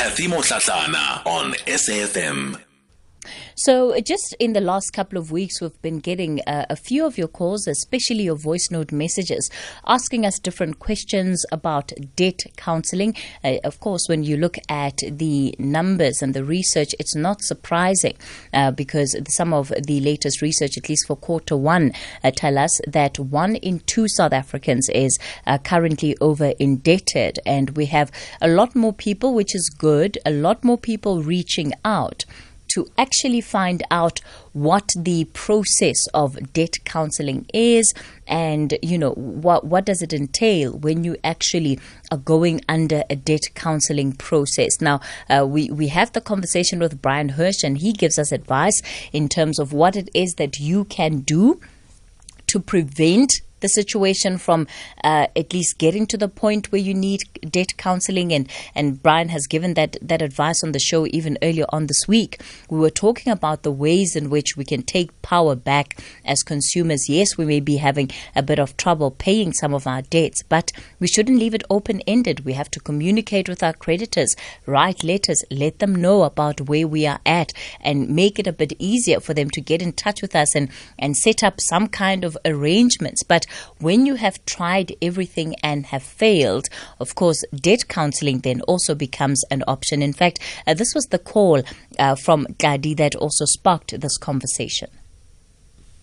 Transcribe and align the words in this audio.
Kathy 0.00 0.28
Motlatlana 0.28 1.20
on 1.26 1.52
SAFM. 1.66 2.69
So, 3.54 3.98
just 4.00 4.34
in 4.38 4.52
the 4.52 4.60
last 4.60 4.92
couple 4.92 5.18
of 5.18 5.30
weeks, 5.30 5.60
we've 5.60 5.80
been 5.82 5.98
getting 5.98 6.40
uh, 6.46 6.66
a 6.70 6.76
few 6.76 7.04
of 7.04 7.18
your 7.18 7.28
calls, 7.28 7.66
especially 7.66 8.24
your 8.24 8.36
voice 8.36 8.68
note 8.70 8.92
messages, 8.92 9.50
asking 9.86 10.24
us 10.26 10.38
different 10.38 10.78
questions 10.78 11.44
about 11.52 11.92
debt 12.16 12.40
counseling. 12.56 13.14
Uh, 13.44 13.56
of 13.64 13.80
course, 13.80 14.06
when 14.08 14.22
you 14.22 14.36
look 14.36 14.56
at 14.68 14.98
the 15.08 15.54
numbers 15.58 16.22
and 16.22 16.34
the 16.34 16.44
research, 16.44 16.94
it's 16.98 17.14
not 17.14 17.42
surprising 17.42 18.16
uh, 18.52 18.70
because 18.70 19.16
some 19.28 19.52
of 19.52 19.72
the 19.86 20.00
latest 20.00 20.42
research, 20.42 20.76
at 20.76 20.88
least 20.88 21.06
for 21.06 21.16
quarter 21.16 21.56
one, 21.56 21.92
uh, 22.24 22.30
tell 22.34 22.58
us 22.58 22.80
that 22.86 23.18
one 23.18 23.56
in 23.56 23.80
two 23.80 24.08
South 24.08 24.32
Africans 24.32 24.88
is 24.90 25.18
uh, 25.46 25.58
currently 25.58 26.16
over 26.20 26.52
indebted, 26.58 27.38
and 27.46 27.70
we 27.76 27.86
have 27.86 28.10
a 28.40 28.48
lot 28.48 28.74
more 28.74 28.92
people, 28.92 29.34
which 29.34 29.54
is 29.54 29.68
good, 29.70 30.18
a 30.24 30.30
lot 30.30 30.64
more 30.64 30.78
people 30.78 31.22
reaching 31.22 31.72
out 31.84 32.24
to 32.74 32.86
actually 32.96 33.40
find 33.40 33.82
out 33.90 34.20
what 34.52 34.92
the 34.96 35.24
process 35.32 36.06
of 36.14 36.52
debt 36.52 36.74
counseling 36.84 37.46
is 37.54 37.92
and 38.26 38.76
you 38.82 38.98
know 38.98 39.12
what 39.12 39.64
what 39.64 39.84
does 39.84 40.02
it 40.02 40.12
entail 40.12 40.72
when 40.78 41.04
you 41.04 41.16
actually 41.22 41.78
are 42.10 42.18
going 42.18 42.60
under 42.68 43.02
a 43.10 43.16
debt 43.16 43.42
counseling 43.54 44.12
process. 44.12 44.80
Now 44.80 45.00
uh, 45.28 45.46
we 45.46 45.70
we 45.70 45.88
have 45.88 46.12
the 46.12 46.20
conversation 46.20 46.78
with 46.78 47.02
Brian 47.02 47.30
Hirsch 47.30 47.62
and 47.64 47.78
he 47.78 47.92
gives 47.92 48.18
us 48.18 48.32
advice 48.32 48.82
in 49.12 49.28
terms 49.28 49.58
of 49.58 49.72
what 49.72 49.96
it 49.96 50.08
is 50.14 50.34
that 50.34 50.58
you 50.58 50.84
can 50.84 51.20
do 51.20 51.60
to 52.48 52.58
prevent 52.58 53.42
the 53.60 53.68
situation 53.68 54.38
from 54.38 54.66
uh, 55.04 55.26
at 55.36 55.52
least 55.52 55.78
getting 55.78 56.06
to 56.06 56.16
the 56.16 56.28
point 56.28 56.72
where 56.72 56.80
you 56.80 56.94
need 56.94 57.22
debt 57.50 57.76
counseling. 57.76 58.32
And, 58.32 58.48
and 58.74 59.02
Brian 59.02 59.28
has 59.28 59.46
given 59.46 59.74
that, 59.74 59.96
that 60.02 60.22
advice 60.22 60.62
on 60.62 60.72
the 60.72 60.78
show 60.78 61.06
even 61.06 61.38
earlier 61.42 61.66
on 61.70 61.86
this 61.86 62.06
week. 62.06 62.40
We 62.68 62.78
were 62.78 62.90
talking 62.90 63.32
about 63.32 63.62
the 63.62 63.72
ways 63.72 64.16
in 64.16 64.30
which 64.30 64.56
we 64.56 64.64
can 64.64 64.82
take 64.82 65.22
power 65.22 65.54
back 65.54 65.98
as 66.24 66.42
consumers. 66.42 67.08
Yes, 67.08 67.36
we 67.36 67.44
may 67.44 67.60
be 67.60 67.76
having 67.76 68.10
a 68.34 68.42
bit 68.42 68.58
of 68.58 68.76
trouble 68.76 69.10
paying 69.10 69.52
some 69.52 69.74
of 69.74 69.86
our 69.86 70.02
debts, 70.02 70.42
but 70.42 70.72
we 70.98 71.06
shouldn't 71.06 71.38
leave 71.38 71.54
it 71.54 71.64
open 71.70 72.00
ended. 72.06 72.44
We 72.44 72.54
have 72.54 72.70
to 72.72 72.80
communicate 72.80 73.48
with 73.48 73.62
our 73.62 73.72
creditors, 73.72 74.36
write 74.66 75.04
letters, 75.04 75.44
let 75.50 75.78
them 75.78 75.94
know 75.94 76.22
about 76.22 76.62
where 76.62 76.86
we 76.86 77.06
are 77.06 77.20
at, 77.26 77.52
and 77.80 78.10
make 78.10 78.38
it 78.38 78.46
a 78.46 78.52
bit 78.52 78.72
easier 78.78 79.20
for 79.20 79.34
them 79.34 79.50
to 79.50 79.60
get 79.60 79.82
in 79.82 79.92
touch 79.92 80.22
with 80.22 80.34
us 80.34 80.54
and, 80.54 80.68
and 80.98 81.16
set 81.16 81.42
up 81.42 81.60
some 81.60 81.88
kind 81.88 82.24
of 82.24 82.36
arrangements. 82.44 83.22
But 83.22 83.46
when 83.78 84.06
you 84.06 84.14
have 84.16 84.44
tried 84.46 84.94
everything 85.00 85.54
and 85.62 85.86
have 85.86 86.02
failed, 86.02 86.68
of 86.98 87.14
course, 87.14 87.44
debt 87.54 87.88
counseling 87.88 88.40
then 88.40 88.60
also 88.62 88.94
becomes 88.94 89.44
an 89.50 89.62
option. 89.66 90.02
In 90.02 90.12
fact, 90.12 90.38
uh, 90.66 90.74
this 90.74 90.94
was 90.94 91.06
the 91.06 91.18
call 91.18 91.62
uh, 91.98 92.14
from 92.14 92.46
Tladi 92.58 92.96
that 92.96 93.14
also 93.14 93.44
sparked 93.44 94.00
this 94.00 94.16
conversation. 94.18 94.90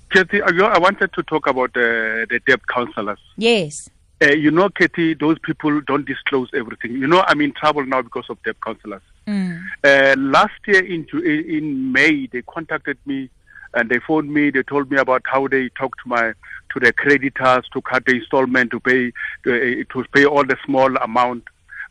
Kathy, 0.09 0.41
I 0.41 0.77
wanted 0.77 1.11
to 1.13 1.23
talk 1.23 1.47
about 1.47 1.71
uh, 1.75 2.25
the 2.29 2.39
debt 2.45 2.65
counselors. 2.67 3.19
Yes. 3.37 3.89
Uh, 4.21 4.31
you 4.31 4.49
know, 4.49 4.69
Katie, 4.69 5.13
those 5.13 5.37
people 5.39 5.79
don't 5.81 6.05
disclose 6.05 6.49
everything. 6.53 6.93
You 6.93 7.07
know, 7.07 7.23
I'm 7.27 7.41
in 7.41 7.51
trouble 7.51 7.85
now 7.85 8.01
because 8.01 8.25
of 8.29 8.41
debt 8.43 8.55
counselors. 8.63 9.01
Mm. 9.27 9.61
Uh, 9.83 10.15
last 10.17 10.59
year 10.65 10.83
in 10.83 11.05
in 11.23 11.91
May, 11.91 12.27
they 12.31 12.41
contacted 12.41 12.97
me 13.05 13.29
and 13.73 13.89
they 13.89 13.99
phoned 13.99 14.33
me. 14.33 14.49
They 14.49 14.63
told 14.63 14.91
me 14.91 14.97
about 14.97 15.23
how 15.25 15.47
they 15.47 15.69
talked 15.69 15.99
to 16.03 16.09
my 16.09 16.33
to 16.73 16.79
their 16.79 16.91
creditors 16.91 17.65
to 17.73 17.81
cut 17.81 18.05
the 18.05 18.15
installment 18.15 18.71
to 18.71 18.79
pay 18.79 19.11
to, 19.43 19.81
uh, 19.81 19.83
to 19.93 20.05
pay 20.13 20.25
all 20.25 20.43
the 20.45 20.57
small 20.65 20.95
amount, 20.97 21.43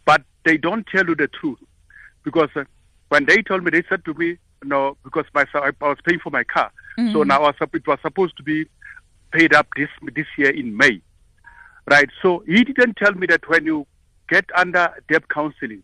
but 0.04 0.22
they 0.44 0.56
don't 0.56 0.86
tell 0.86 1.06
you 1.06 1.14
the 1.14 1.28
truth 1.28 1.58
because 2.22 2.50
uh, 2.56 2.64
when 3.08 3.24
they 3.24 3.42
told 3.42 3.64
me, 3.64 3.70
they 3.70 3.84
said 3.88 4.04
to 4.04 4.14
me, 4.14 4.36
no, 4.64 4.96
because 5.04 5.24
my 5.34 5.44
I 5.54 5.72
was 5.80 5.98
paying 6.04 6.20
for 6.20 6.30
my 6.30 6.44
car, 6.44 6.72
mm-hmm. 6.98 7.12
so 7.12 7.22
now 7.22 7.46
it 7.46 7.86
was 7.86 7.98
supposed 8.02 8.36
to 8.36 8.42
be 8.42 8.66
paid 9.32 9.54
up 9.54 9.68
this 9.76 9.88
this 10.14 10.26
year 10.36 10.50
in 10.50 10.76
May, 10.76 11.00
right? 11.88 12.08
So 12.22 12.42
he 12.46 12.64
didn't 12.64 12.96
tell 12.96 13.12
me 13.12 13.26
that 13.28 13.48
when 13.48 13.64
you 13.64 13.86
get 14.28 14.44
under 14.56 14.92
debt 15.08 15.28
counseling, 15.28 15.82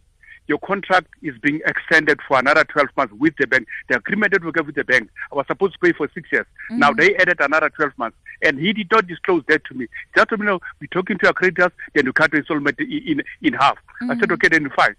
your 0.48 0.58
contract 0.58 1.08
is 1.22 1.36
being 1.38 1.60
extended 1.66 2.18
for 2.26 2.38
another 2.38 2.64
12 2.64 2.88
months 2.96 3.14
with 3.18 3.34
the 3.38 3.46
bank. 3.46 3.66
The 3.88 3.96
agreement 3.96 4.32
that 4.32 4.44
we 4.44 4.52
got 4.52 4.66
with 4.66 4.74
the 4.74 4.84
bank, 4.84 5.08
I 5.30 5.36
was 5.36 5.46
supposed 5.46 5.74
to 5.74 5.78
pay 5.78 5.92
for 5.92 6.08
six 6.14 6.30
years. 6.32 6.46
Mm-hmm. 6.70 6.78
Now 6.78 6.92
they 6.92 7.14
added 7.16 7.38
another 7.40 7.70
12 7.70 7.92
months. 7.96 8.16
And 8.42 8.58
he 8.58 8.72
did 8.72 8.88
not 8.90 9.06
disclose 9.06 9.44
that 9.48 9.64
to 9.66 9.74
me. 9.74 9.86
Just 10.16 10.30
to 10.30 10.36
me, 10.36 10.46
know, 10.46 10.60
we're 10.80 10.88
talking 10.88 11.18
to 11.18 11.28
our 11.28 11.32
creditors, 11.32 11.70
then 11.94 12.06
you 12.06 12.12
cut 12.12 12.32
the 12.32 12.38
installment 12.38 12.78
in, 12.80 13.02
in, 13.06 13.22
in 13.42 13.52
half. 13.54 13.76
Mm-hmm. 13.76 14.10
I 14.10 14.14
said, 14.14 14.24
mm-hmm. 14.24 14.32
okay, 14.32 14.48
then 14.48 14.70
fine. 14.70 14.96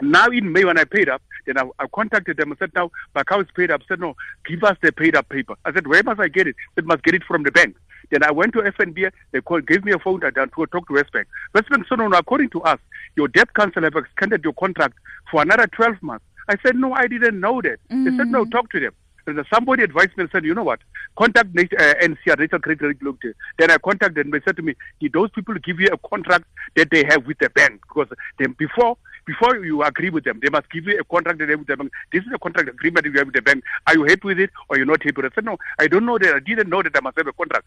Now 0.00 0.26
in 0.28 0.52
May 0.52 0.64
when 0.64 0.78
I 0.78 0.84
paid 0.84 1.08
up, 1.08 1.22
then 1.46 1.58
I, 1.58 1.68
I 1.78 1.86
contacted 1.92 2.36
them 2.36 2.50
and 2.50 2.58
said, 2.58 2.70
now 2.74 2.90
my 3.14 3.22
account 3.22 3.48
is 3.48 3.54
paid 3.54 3.70
up. 3.70 3.82
I 3.82 3.84
said, 3.88 4.00
no, 4.00 4.14
give 4.46 4.62
us 4.62 4.76
the 4.82 4.92
paid 4.92 5.16
up 5.16 5.28
paper. 5.28 5.56
I 5.64 5.72
said, 5.72 5.86
where 5.86 6.02
must 6.02 6.20
I 6.20 6.28
get 6.28 6.46
it? 6.46 6.56
Said, 6.74 6.86
must 6.86 7.02
get 7.02 7.14
it 7.14 7.24
from 7.24 7.42
the 7.42 7.50
bank. 7.50 7.76
Then 8.10 8.22
I 8.22 8.30
went 8.30 8.52
to 8.54 8.60
FNB, 8.60 9.10
they 9.32 9.40
called, 9.40 9.66
gave 9.66 9.84
me 9.84 9.92
a 9.92 9.98
phone 9.98 10.22
and 10.22 10.34
to 10.34 10.66
talk 10.66 10.88
to 10.88 10.94
WesBank. 10.94 11.24
WesBank 11.54 11.88
said, 11.88 11.98
no, 11.98 12.08
no, 12.08 12.18
according 12.18 12.50
to 12.50 12.62
us, 12.62 12.78
your 13.16 13.28
debt 13.28 13.52
counsel 13.54 13.82
have 13.82 13.96
extended 13.96 14.42
your 14.44 14.54
contract 14.54 14.94
for 15.30 15.42
another 15.42 15.66
12 15.66 16.02
months. 16.02 16.24
I 16.48 16.56
said, 16.64 16.76
no, 16.76 16.92
I 16.94 17.06
didn't 17.06 17.40
know 17.40 17.60
that. 17.60 17.78
Mm-hmm. 17.90 18.04
They 18.04 18.16
said, 18.16 18.28
no, 18.28 18.44
mm. 18.44 18.50
talk 18.50 18.70
to 18.70 18.80
them. 18.80 18.92
And 19.28 19.44
somebody 19.52 19.82
advised 19.82 20.16
me 20.16 20.22
and 20.22 20.30
said, 20.32 20.44
you 20.46 20.54
know 20.54 20.62
what, 20.62 20.80
contact 21.18 21.50
uh, 21.54 21.60
NCR, 21.60 22.38
National 22.38 22.60
Credit 22.62 22.86
Regulator. 22.86 23.36
Then 23.58 23.70
I 23.70 23.76
contacted 23.76 24.14
them. 24.24 24.30
They 24.30 24.40
said 24.42 24.56
to 24.56 24.62
me, 24.62 24.74
did 25.00 25.12
those 25.12 25.30
people 25.30 25.54
give 25.62 25.78
you 25.78 25.88
a 25.92 25.98
contract 26.08 26.46
that 26.76 26.88
they 26.90 27.04
have 27.10 27.26
with 27.26 27.38
the 27.38 27.50
bank? 27.50 27.82
Because 27.86 28.08
then 28.38 28.54
before 28.58 28.96
before 29.26 29.62
you 29.62 29.82
agree 29.82 30.08
with 30.08 30.24
them, 30.24 30.40
they 30.42 30.48
must 30.48 30.70
give 30.70 30.86
you 30.86 30.98
a 30.98 31.04
contract 31.04 31.38
that 31.38 31.44
they 31.44 31.52
have 31.52 31.58
with 31.58 31.68
the 31.68 31.76
bank. 31.76 31.92
This 32.10 32.22
is 32.22 32.32
a 32.34 32.38
contract 32.38 32.70
agreement 32.70 33.04
you 33.04 33.12
have 33.18 33.26
with 33.26 33.34
the 33.34 33.42
bank. 33.42 33.62
Are 33.86 33.92
you 33.92 34.04
happy 34.04 34.22
with 34.24 34.40
it 34.40 34.50
or 34.70 34.78
you're 34.78 34.86
not 34.86 35.02
happy 35.02 35.12
with 35.14 35.26
it? 35.26 35.32
I 35.32 35.34
said, 35.34 35.44
no, 35.44 35.58
I 35.78 35.86
don't 35.86 36.06
know 36.06 36.16
that. 36.16 36.34
I 36.34 36.40
didn't 36.40 36.70
know 36.70 36.82
that 36.82 36.96
I 36.96 37.00
must 37.00 37.18
have 37.18 37.26
a 37.26 37.32
contract. 37.34 37.66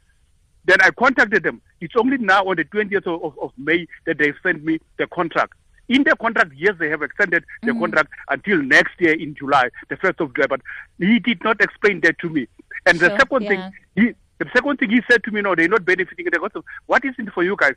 Then 0.65 0.77
I 0.81 0.91
contacted 0.91 1.43
them. 1.43 1.61
It's 1.79 1.95
only 1.97 2.17
now 2.17 2.45
on 2.45 2.57
the 2.57 2.65
20th 2.65 3.07
of, 3.07 3.37
of, 3.39 3.51
May 3.57 3.87
that 4.05 4.17
they 4.17 4.33
sent 4.43 4.63
me 4.63 4.79
the 4.97 5.07
contract. 5.07 5.53
In 5.89 6.03
the 6.03 6.15
contract, 6.15 6.51
yes, 6.55 6.75
they 6.79 6.89
have 6.89 7.01
extended 7.01 7.43
the 7.63 7.71
mm 7.71 7.79
contract 7.79 8.09
until 8.29 8.61
next 8.61 8.93
year 8.99 9.13
in 9.13 9.35
July, 9.35 9.69
the 9.89 9.97
1st 9.97 10.21
of 10.21 10.35
July, 10.35 10.47
but 10.47 10.61
he 10.99 11.19
did 11.19 11.43
not 11.43 11.59
explain 11.59 11.99
that 12.01 12.17
to 12.19 12.29
me. 12.29 12.47
And 12.85 12.99
sure, 12.99 13.09
the 13.09 13.17
second 13.17 13.41
yeah. 13.41 13.49
thing, 13.49 13.71
he, 13.95 14.13
the 14.41 14.49
second 14.55 14.77
thing 14.77 14.89
he 14.89 15.01
said 15.09 15.23
to 15.23 15.31
me, 15.31 15.41
no, 15.41 15.53
they're 15.53 15.67
not 15.67 15.85
benefiting. 15.85 16.25
They 16.25 16.37
got 16.39 16.51
what 16.87 17.05
is 17.05 17.13
it 17.19 17.31
for 17.31 17.43
you 17.43 17.55
guys? 17.55 17.75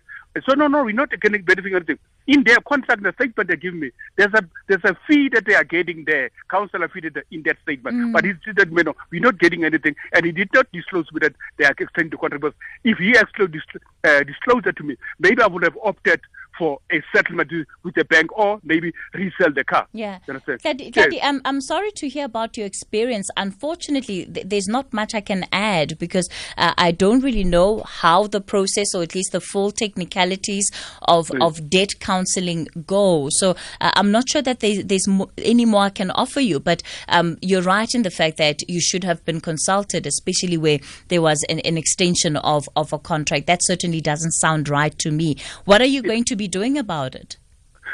So 0.49 0.55
no, 0.55 0.67
no, 0.67 0.83
we're 0.83 0.95
not 0.95 1.11
getting 1.11 1.43
benefiting 1.43 1.75
anything. 1.75 1.99
In 2.27 2.43
their 2.43 2.57
contract, 2.67 3.03
the 3.03 3.13
statement 3.13 3.51
they 3.51 3.57
give 3.57 3.75
me, 3.75 3.91
there's 4.17 4.33
a 4.33 4.43
there's 4.67 4.85
a 4.85 4.97
fee 5.07 5.29
that 5.35 5.45
they 5.45 5.55
are 5.55 5.65
getting 5.65 6.05
there, 6.07 6.31
counselor 6.51 6.89
fee 6.89 7.11
that 7.11 7.25
in 7.31 7.43
that 7.43 7.59
statement. 7.63 7.97
Mm. 7.97 8.13
But 8.15 8.25
he 8.25 8.33
said, 8.47 8.73
no, 8.73 8.95
we're 9.11 9.21
not 9.21 9.39
getting 9.39 9.65
anything, 9.65 9.95
and 10.15 10.25
he 10.25 10.33
did 10.33 10.49
not 10.55 10.67
disclose 10.73 11.13
me 11.13 11.19
that 11.21 11.35
they 11.59 11.67
are 11.67 11.75
extending 11.79 12.11
the 12.11 12.17
contract. 12.17 12.43
Because 12.43 12.57
if 12.83 12.97
he 12.97 13.15
actually 13.15 13.61
uh, 14.05 14.23
disclosed 14.23 14.67
it 14.67 14.77
to 14.77 14.85
me, 14.85 14.97
maybe 15.19 15.43
I 15.43 15.47
would 15.47 15.65
have 15.65 15.77
opted 15.85 16.23
for 16.59 16.79
a 16.93 17.03
settlement 17.15 17.51
with 17.83 17.95
the 17.95 18.05
bank 18.05 18.37
or 18.37 18.61
maybe 18.63 18.93
resell 19.13 19.53
the 19.53 19.65
car. 19.65 19.87
Yeah. 19.93 20.19
Tladi, 20.27 20.93
Tladi, 20.93 21.19
I'm, 21.23 21.41
I'm 21.45 21.61
sorry 21.61 21.91
to 21.93 22.09
hear 22.09 22.25
about 22.25 22.57
your 22.57 22.67
experience. 22.67 23.29
Unfortunately, 23.37 24.27
th- 24.27 24.47
there's 24.47 24.69
not 24.69 24.93
much 24.93 25.15
I 25.15 25.21
can 25.21 25.47
add 25.53 25.99
because 25.99 26.29
uh, 26.57 26.75
I 26.79 26.93
don't 26.93 27.21
really 27.21 27.45
know 27.45 27.83
how 27.87 28.27
the 28.27 28.41
process 28.41 28.95
or 28.95 29.03
at 29.03 29.15
least 29.15 29.33
the 29.33 29.41
full 29.41 29.71
technicalities 29.71 30.71
of, 31.03 31.31
of 31.41 31.71
debt 31.71 31.91
counseling 32.01 32.69
go. 32.87 33.29
So 33.31 33.57
uh, 33.81 33.91
I'm 33.95 34.11
not 34.11 34.29
sure 34.29 34.43
that 34.43 34.61
there's, 34.61 34.85
there's 34.85 35.09
mo- 35.09 35.31
any 35.39 35.65
more 35.65 35.83
I 35.83 35.91
can 35.91 36.11
offer 36.11 36.41
you, 36.41 36.61
but 36.61 36.83
um, 37.09 37.39
you're 37.41 37.63
right 37.63 37.93
in 37.95 38.03
the 38.03 38.11
fact 38.11 38.37
that 38.39 38.69
you 38.69 38.81
should 38.81 39.05
have 39.05 39.25
been 39.25 39.41
consulted, 39.41 40.07
especially 40.07 40.57
where 40.57 40.79
there 41.09 41.23
was 41.23 41.45
an, 41.49 41.61
an 41.61 41.77
extension 41.77 42.37
of, 42.37 42.69
of 42.77 42.93
a 42.93 42.99
contract. 42.99 43.47
That 43.47 43.61
certainly 43.63 44.01
doesn't 44.01 44.33
sound 44.33 44.69
right 44.69 44.97
to 44.99 45.11
me. 45.11 45.37
What 45.65 45.81
are 45.81 45.87
you 45.87 46.03
going 46.03 46.25
to 46.25 46.37
be 46.37 46.44
doing 46.49 46.77
about 46.79 47.15
it? 47.15 47.37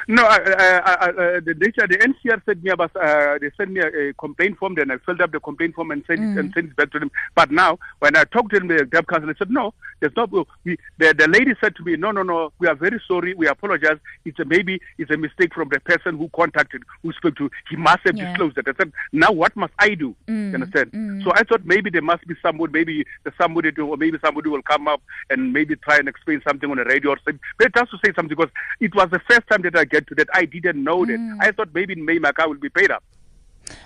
No, 0.08 0.24
I, 0.24 0.36
I, 0.36 1.06
I, 1.06 1.12
the, 1.40 1.54
the 1.54 2.14
NCR 2.24 2.44
sent 2.44 2.62
me 2.62 2.70
about, 2.70 2.94
uh, 2.96 3.38
they 3.40 3.50
sent 3.56 3.70
me 3.70 3.80
a, 3.80 4.08
a, 4.08 4.12
complaint 4.14 4.58
form, 4.58 4.74
then 4.74 4.90
I 4.90 4.98
filled 4.98 5.20
up 5.20 5.32
the 5.32 5.40
complaint 5.40 5.74
form 5.74 5.90
and 5.90 6.02
sent, 6.06 6.20
mm. 6.20 6.36
it, 6.36 6.38
and 6.38 6.52
sent 6.52 6.66
it 6.70 6.76
back 6.76 6.90
to 6.92 6.98
them. 6.98 7.10
But 7.34 7.50
now, 7.50 7.78
when 8.00 8.16
I 8.16 8.24
talked 8.24 8.52
to 8.52 8.58
them, 8.58 8.68
the 8.68 8.84
debt 8.84 9.06
counsel, 9.08 9.28
they 9.28 9.38
said, 9.38 9.50
no, 9.50 9.74
there's 10.00 10.12
no, 10.16 10.26
we, 10.64 10.76
the, 10.98 11.14
the 11.16 11.28
lady 11.28 11.52
said 11.60 11.76
to 11.76 11.82
me, 11.84 11.96
no, 11.96 12.10
no, 12.10 12.22
no, 12.22 12.52
we 12.58 12.66
are 12.66 12.74
very 12.74 13.00
sorry, 13.06 13.34
we 13.34 13.46
apologize. 13.46 13.98
It's 14.24 14.38
a, 14.38 14.44
maybe 14.44 14.80
it's 14.98 15.10
a 15.10 15.16
mistake 15.16 15.54
from 15.54 15.68
the 15.68 15.80
person 15.80 16.16
who 16.16 16.28
contacted, 16.34 16.82
who 17.02 17.12
spoke 17.12 17.36
to, 17.36 17.50
he 17.68 17.76
must 17.76 18.00
have 18.04 18.16
yeah. 18.16 18.30
disclosed 18.30 18.58
it. 18.58 18.66
I 18.68 18.72
said, 18.76 18.92
now 19.12 19.32
what 19.32 19.54
must 19.56 19.72
I 19.78 19.94
do? 19.94 20.14
Mm. 20.26 20.48
You 20.48 20.54
understand? 20.54 20.92
Mm. 20.92 21.24
So 21.24 21.32
I 21.34 21.42
thought 21.44 21.64
maybe 21.64 21.90
there 21.90 22.02
must 22.02 22.26
be 22.26 22.34
somebody, 22.42 22.72
maybe 22.72 23.04
somebody, 23.40 23.72
to, 23.72 23.86
or 23.86 23.96
maybe 23.96 24.18
somebody 24.24 24.48
will 24.48 24.62
come 24.62 24.88
up 24.88 25.02
and 25.28 25.52
maybe 25.52 25.76
try 25.76 25.98
and 25.98 26.08
explain 26.08 26.40
something 26.46 26.70
on 26.70 26.78
the 26.78 26.84
radio 26.84 27.10
or 27.10 27.18
something. 27.18 27.40
But 27.58 27.74
just 27.74 27.90
to 27.90 27.98
say 28.04 28.12
something, 28.14 28.36
because 28.36 28.52
it 28.80 28.94
was 28.94 29.08
the 29.10 29.20
first 29.28 29.46
time 29.48 29.62
that 29.62 29.76
I 29.76 29.79
get 29.84 30.06
to 30.08 30.14
that. 30.16 30.28
I 30.34 30.44
didn't 30.44 30.82
know 30.82 31.04
that. 31.04 31.18
Mm. 31.18 31.36
I 31.40 31.52
thought 31.52 31.68
maybe 31.74 31.92
in 31.94 32.04
May 32.04 32.18
my 32.18 32.32
car 32.32 32.48
will 32.48 32.56
be 32.56 32.68
paid 32.68 32.90
up. 32.90 33.02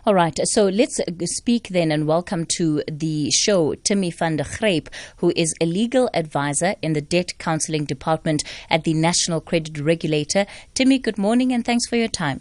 All 0.07 0.15
right, 0.15 0.39
so 0.45 0.67
let's 0.69 1.01
speak 1.25 1.69
then 1.69 1.93
and 1.93 2.07
welcome 2.07 2.47
to 2.57 2.83
the 2.91 3.31
show 3.31 3.75
Timmy 3.75 4.11
van 4.11 4.37
der 4.37 4.45
Grip, 4.59 4.89
who 5.19 5.33
is 5.37 5.55
a 5.61 5.67
legal 5.67 6.09
advisor 6.15 6.75
in 6.83 6.95
the 6.95 7.01
Debt 7.01 7.33
Counseling 7.39 7.85
Department 7.85 8.45
at 8.71 8.85
the 8.85 8.95
National 8.95 9.41
Credit 9.41 9.79
Regulator. 9.79 10.47
Timmy, 10.75 10.99
good 10.99 11.19
morning 11.19 11.53
and 11.53 11.65
thanks 11.65 11.87
for 11.87 11.97
your 11.97 12.09
time. 12.09 12.41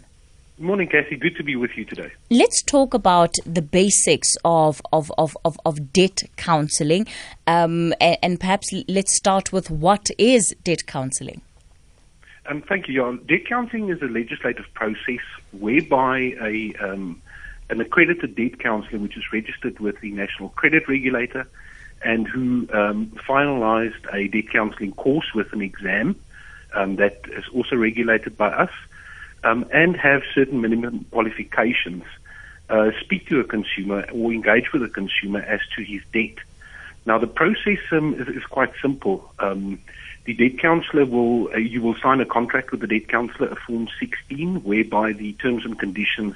Good 0.56 0.66
Morning, 0.66 0.88
Kathy. 0.88 1.16
Good 1.16 1.34
to 1.36 1.42
be 1.42 1.56
with 1.56 1.76
you 1.76 1.84
today. 1.84 2.12
Let's 2.30 2.62
talk 2.62 2.94
about 2.94 3.34
the 3.44 3.60
basics 3.62 4.36
of 4.44 4.80
of 4.92 5.10
of 5.18 5.36
of, 5.44 5.58
of 5.66 5.92
debt 5.92 6.22
counselling, 6.36 7.08
um, 7.48 7.92
and, 8.00 8.16
and, 8.22 8.38
perhaps 8.38 8.70
let's 8.86 9.16
start 9.16 9.52
with 9.52 9.68
what 9.68 10.10
is 10.16 10.54
debt 10.62 10.86
counselling. 10.86 11.42
Um, 12.46 12.62
thank 12.62 12.88
you, 12.88 12.94
Jan. 12.94 13.20
Debt 13.26 13.46
counselling 13.46 13.88
is 13.88 14.02
a 14.02 14.06
legislative 14.06 14.66
process 14.74 15.24
whereby 15.52 16.36
a 16.40 16.74
um, 16.80 17.22
an 17.70 17.80
accredited 17.80 18.36
debt 18.36 18.58
counsellor, 18.58 18.98
which 18.98 19.16
is 19.16 19.24
registered 19.32 19.80
with 19.80 19.98
the 20.00 20.10
National 20.12 20.50
Credit 20.50 20.86
Regulator, 20.86 21.46
and 22.02 22.28
who 22.28 22.68
um, 22.72 23.06
finalised 23.26 24.12
a 24.12 24.28
debt 24.28 24.52
counselling 24.52 24.92
course 24.92 25.32
with 25.34 25.52
an 25.54 25.62
exam 25.62 26.16
um, 26.74 26.96
that 26.96 27.22
is 27.32 27.44
also 27.54 27.76
regulated 27.76 28.36
by 28.36 28.48
us 28.48 28.70
um, 29.42 29.66
and 29.72 29.96
have 29.96 30.22
certain 30.34 30.60
minimum 30.60 31.06
qualifications, 31.10 32.04
uh, 32.68 32.90
speak 33.00 33.26
to 33.28 33.40
a 33.40 33.44
consumer 33.44 34.06
or 34.12 34.32
engage 34.32 34.72
with 34.72 34.82
a 34.82 34.88
consumer 34.88 35.40
as 35.40 35.60
to 35.76 35.82
his 35.82 36.02
debt. 36.12 36.36
Now, 37.06 37.18
the 37.18 37.26
process 37.26 37.78
um, 37.92 38.14
is, 38.14 38.28
is, 38.28 38.44
quite 38.44 38.72
simple. 38.80 39.32
The 40.24 40.34
debt 40.34 40.58
counsellor 40.58 41.04
will, 41.04 41.48
uh, 41.48 41.58
you 41.58 41.82
will 41.82 41.96
sign 41.96 42.20
a 42.20 42.24
contract 42.24 42.70
with 42.70 42.80
the 42.80 42.86
debt 42.86 43.08
counsellor, 43.08 43.48
a 43.48 43.56
Form 43.56 43.88
16, 44.00 44.62
whereby 44.62 45.12
the 45.12 45.34
terms 45.34 45.64
and 45.64 45.78
conditions, 45.78 46.34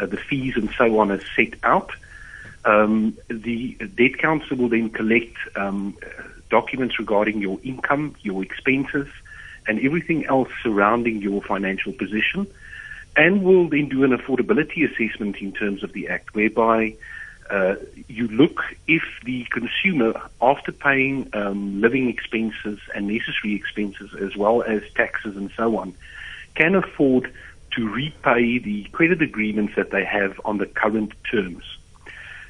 uh, 0.00 0.06
the 0.06 0.16
fees 0.16 0.54
and 0.56 0.70
so 0.78 0.98
on 1.00 1.10
are 1.10 1.20
set 1.34 1.54
out. 1.64 1.90
Um, 2.64 3.16
the 3.28 3.74
debt 3.94 4.18
counsellor 4.18 4.56
will 4.56 4.68
then 4.68 4.90
collect 4.90 5.36
um, 5.56 5.96
documents 6.50 6.98
regarding 6.98 7.40
your 7.40 7.58
income, 7.64 8.14
your 8.22 8.42
expenses, 8.42 9.08
and 9.66 9.80
everything 9.80 10.26
else 10.26 10.48
surrounding 10.62 11.20
your 11.20 11.42
financial 11.42 11.92
position. 11.92 12.46
And 13.16 13.42
we'll 13.42 13.68
then 13.68 13.88
do 13.88 14.04
an 14.04 14.16
affordability 14.16 14.88
assessment 14.88 15.36
in 15.38 15.52
terms 15.52 15.82
of 15.82 15.92
the 15.92 16.08
Act, 16.08 16.34
whereby 16.34 16.94
uh, 17.50 17.76
you 18.08 18.28
look 18.28 18.60
if 18.86 19.02
the 19.24 19.44
consumer, 19.50 20.20
after 20.40 20.72
paying 20.72 21.28
um, 21.32 21.80
living 21.80 22.08
expenses 22.08 22.78
and 22.94 23.06
necessary 23.06 23.54
expenses 23.54 24.14
as 24.20 24.36
well 24.36 24.62
as 24.62 24.82
taxes 24.94 25.36
and 25.36 25.50
so 25.56 25.76
on, 25.78 25.94
can 26.54 26.74
afford 26.74 27.32
to 27.72 27.88
repay 27.88 28.58
the 28.58 28.84
credit 28.92 29.22
agreements 29.22 29.74
that 29.76 29.90
they 29.90 30.04
have 30.04 30.40
on 30.44 30.58
the 30.58 30.66
current 30.66 31.12
terms. 31.30 31.62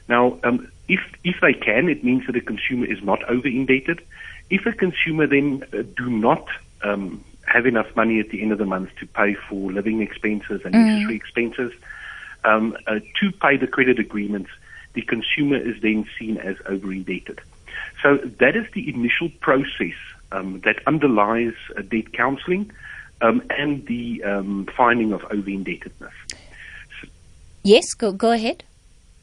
Now, 0.08 0.38
um, 0.44 0.70
if 0.88 1.00
if 1.24 1.40
they 1.40 1.52
can, 1.52 1.88
it 1.88 2.04
means 2.04 2.26
that 2.26 2.36
a 2.36 2.40
consumer 2.40 2.86
is 2.86 3.02
not 3.02 3.22
over 3.24 3.48
indebted. 3.48 4.00
If 4.50 4.66
a 4.66 4.72
consumer 4.72 5.26
then 5.26 5.64
uh, 5.72 5.82
do 5.96 6.08
not 6.08 6.46
um, 6.82 7.24
have 7.46 7.66
enough 7.66 7.94
money 7.96 8.20
at 8.20 8.30
the 8.30 8.42
end 8.42 8.52
of 8.52 8.58
the 8.58 8.66
month 8.66 8.90
to 9.00 9.06
pay 9.06 9.34
for 9.34 9.72
living 9.72 10.00
expenses 10.00 10.62
and 10.64 10.74
mm. 10.74 10.86
necessary 10.86 11.16
expenses, 11.16 11.72
um, 12.44 12.76
uh, 12.86 13.00
to 13.20 13.32
pay 13.32 13.56
the 13.56 13.66
credit 13.66 13.98
agreements, 13.98 14.50
the 14.96 15.02
consumer 15.02 15.56
is 15.56 15.80
then 15.82 16.06
seen 16.18 16.38
as 16.38 16.56
over 16.66 16.90
indebted. 16.90 17.40
So 18.02 18.16
that 18.16 18.56
is 18.56 18.66
the 18.72 18.88
initial 18.88 19.28
process 19.40 19.94
um, 20.32 20.60
that 20.64 20.80
underlies 20.86 21.54
uh, 21.76 21.82
debt 21.82 22.12
counselling 22.14 22.72
um, 23.20 23.42
and 23.50 23.86
the 23.86 24.24
um, 24.24 24.66
finding 24.76 25.12
of 25.12 25.22
over 25.24 25.50
indebtedness. 25.50 26.12
So, 27.00 27.08
yes, 27.62 27.94
go 27.94 28.12
go 28.12 28.32
ahead. 28.32 28.64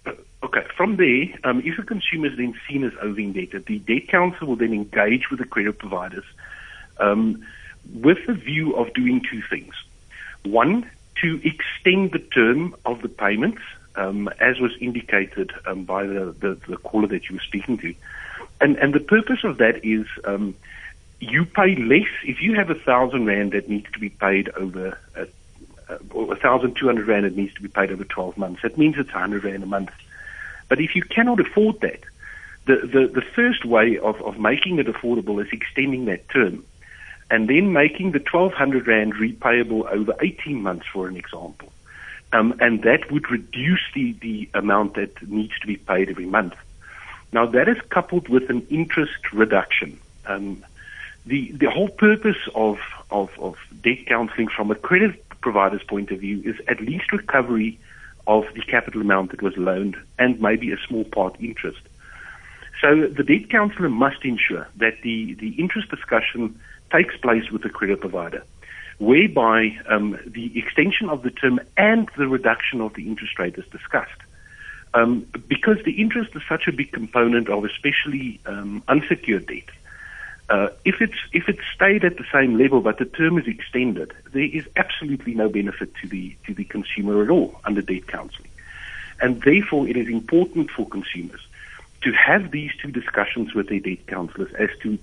Uh, 0.06 0.12
okay, 0.44 0.66
from 0.78 0.96
there, 0.98 1.26
um, 1.44 1.62
if 1.66 1.78
a 1.80 1.84
consumer 1.84 2.28
is 2.28 2.38
then 2.38 2.54
seen 2.68 2.84
as 2.84 2.94
over 3.02 3.20
indebted, 3.20 3.66
the 3.66 3.80
debt 3.80 4.08
counsel 4.08 4.48
will 4.48 4.56
then 4.56 4.74
engage 4.74 5.30
with 5.30 5.40
the 5.40 5.46
credit 5.46 5.80
providers 5.80 6.26
um, 7.00 7.44
with 7.94 8.20
the 8.28 8.34
view 8.34 8.76
of 8.76 8.94
doing 8.94 9.22
two 9.30 9.42
things. 9.50 9.74
One, 10.44 10.90
to 11.22 11.42
extend 11.44 12.12
the 12.12 12.20
term 12.20 12.76
of 12.86 13.02
the 13.02 13.10
payments, 13.10 13.62
um, 13.96 14.30
as 14.40 14.60
was 14.60 14.72
indicated 14.80 15.52
um, 15.66 15.84
by 15.84 16.06
the, 16.06 16.36
the, 16.40 16.58
the, 16.68 16.78
caller 16.78 17.08
that 17.08 17.30
you 17.30 17.36
were 17.36 17.42
speaking 17.42 17.78
to. 17.78 17.94
And, 18.60 18.78
and 18.78 18.94
the 18.94 19.00
purpose 19.00 19.44
of 19.44 19.58
that 19.58 19.84
is 19.86 20.08
um, 20.24 20.56
you 21.20 21.46
pay 21.46 21.76
less 21.76 22.08
if 22.24 22.42
you 22.42 22.56
have 22.56 22.70
a 22.70 22.76
thousand 22.76 23.26
rand 23.26 23.52
that 23.52 23.70
needs 23.70 23.92
to 23.92 24.00
be 24.00 24.10
paid 24.10 24.50
over 24.50 24.98
a, 25.16 25.28
a 25.90 26.36
thousand 26.36 26.76
two 26.76 26.88
hundred 26.88 27.08
rand 27.08 27.26
that 27.26 27.36
needs 27.36 27.54
to 27.56 27.62
be 27.62 27.68
paid 27.68 27.92
over 27.92 28.04
twelve 28.04 28.38
months. 28.38 28.62
That 28.64 28.78
means 28.78 28.98
it's 28.98 29.10
a 29.10 29.14
hundred 29.14 29.44
rand 29.44 29.64
a 29.64 29.68
month. 29.68 29.92
But 30.70 30.80
if 30.80 30.96
you 30.96 31.04
cannot 31.04 31.40
afford 31.40 31.82
that, 31.82 32.02
the, 32.66 32.78
the, 32.78 33.08
the 33.08 33.22
first 33.22 33.66
way 33.66 33.98
of, 33.98 34.22
of 34.22 34.40
making 34.40 34.80
it 34.80 34.88
affordable 34.88 35.46
is 35.46 35.52
extending 35.52 36.06
that 36.06 36.30
term 36.30 36.64
and 37.30 37.50
then 37.50 37.74
making 37.74 38.12
the 38.12 38.20
1200 38.20 38.88
Rand 38.88 39.14
repayable 39.16 39.92
over 39.92 40.14
18 40.22 40.62
months, 40.62 40.86
for 40.92 41.08
an 41.08 41.18
example. 41.18 41.72
Um, 42.34 42.56
and 42.60 42.82
that 42.82 43.12
would 43.12 43.30
reduce 43.30 43.82
the, 43.94 44.14
the 44.14 44.50
amount 44.56 44.96
that 44.96 45.22
needs 45.30 45.58
to 45.60 45.68
be 45.68 45.78
paid 45.78 46.10
every 46.10 46.26
month. 46.26 46.56
Now, 47.32 47.46
that 47.46 47.70
is 47.70 47.78
coupled 47.90 48.28
with 48.28 48.50
an 48.50 48.66
interest 48.70 49.32
reduction. 49.32 50.00
Um, 50.26 50.66
the, 51.28 51.52
the 51.52 51.70
whole 51.70 51.90
purpose 51.90 52.38
of, 52.56 52.80
of, 53.12 53.30
of 53.40 53.56
debt 53.82 54.08
counseling 54.08 54.48
from 54.48 54.72
a 54.72 54.76
credit 54.76 55.24
provider's 55.42 55.84
point 55.84 56.10
of 56.10 56.20
view 56.20 56.42
is 56.44 56.56
at 56.68 56.82
least 56.82 57.12
recovery 57.12 57.78
of 58.26 58.46
the 58.56 58.62
capital 58.62 59.02
amount 59.02 59.32
that 59.32 59.42
was 59.42 59.56
loaned 59.56 59.96
and 60.18 60.42
maybe 60.42 60.72
a 60.72 60.78
small 60.88 61.04
part 61.04 61.36
interest. 61.40 61.82
So 62.82 63.08
the 63.08 63.24
debt 63.24 63.50
counselor 63.50 63.90
must 63.90 64.26
ensure 64.26 64.68
that 64.78 65.02
the, 65.04 65.36
the 65.36 65.50
interest 65.50 65.90
discussion 65.90 66.60
takes 66.92 67.16
place 67.18 67.52
with 67.52 67.62
the 67.62 67.70
credit 67.70 68.02
provider, 68.02 68.44
whereby 69.04 69.78
um, 69.88 70.18
the 70.26 70.58
extension 70.58 71.10
of 71.10 71.24
the 71.24 71.32
term 71.32 71.60
and 71.78 72.10
the 72.18 72.28
reduction 72.28 72.82
of 72.82 72.94
the 72.94 73.08
interest 73.08 73.38
rate 73.38 73.56
is 73.58 73.66
discussed. 73.68 74.12
Um, 74.94 75.26
because 75.48 75.84
the 75.84 75.94
interest 75.94 76.36
is 76.36 76.44
such 76.48 76.68
a 76.68 76.72
big 76.72 76.92
component 76.92 77.50
of 77.50 77.66
especially 77.66 78.40
um, 78.46 78.84
unsecured 78.88 79.48
debt. 79.48 79.70
Uh, 80.50 80.68
if 80.86 81.02
it's 81.02 81.18
if 81.32 81.50
it's 81.50 81.62
stayed 81.74 82.04
at 82.04 82.18
the 82.18 82.26
same 82.32 82.58
level 82.58 82.82
but 82.82 82.98
the 82.98 83.06
term 83.06 83.40
is 83.40 83.48
extended, 83.48 84.14
there 84.34 84.44
is 84.44 84.66
absolutely 84.76 85.34
no 85.34 85.50
benefit 85.50 85.96
to 86.02 86.08
the 86.08 86.36
to 86.46 86.54
the 86.54 86.66
consumer 86.66 87.24
at 87.24 87.30
all 87.30 87.60
under 87.66 87.82
debt 87.82 88.06
counselling, 88.08 88.52
and 89.20 89.42
therefore 89.42 89.88
it 89.88 89.98
is 89.98 90.08
important 90.10 90.70
for 90.70 90.88
consumers 90.88 91.42
to 92.02 92.12
have 92.12 92.52
these 92.52 92.72
two 92.82 92.92
discussions 92.92 93.54
with 93.56 93.70
their 93.70 93.80
debt 93.80 94.06
counsellors 94.06 94.54
as 94.54 94.70
to 94.82 95.00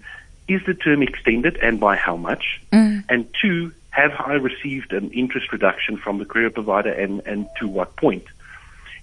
is 0.46 0.62
the 0.66 0.74
term 0.74 1.02
extended 1.02 1.56
and 1.58 1.78
by 1.78 1.96
how 1.96 2.16
much? 2.16 2.60
Mm. 2.72 3.04
And 3.08 3.26
two, 3.40 3.72
have 4.00 4.12
I 4.18 4.34
received 4.34 4.92
an 4.92 5.10
interest 5.10 5.52
reduction 5.52 5.96
from 5.96 6.18
the 6.18 6.24
credit 6.24 6.54
provider 6.54 6.92
and, 6.92 7.20
and 7.26 7.48
to 7.58 7.68
what 7.68 7.96
point? 7.96 8.24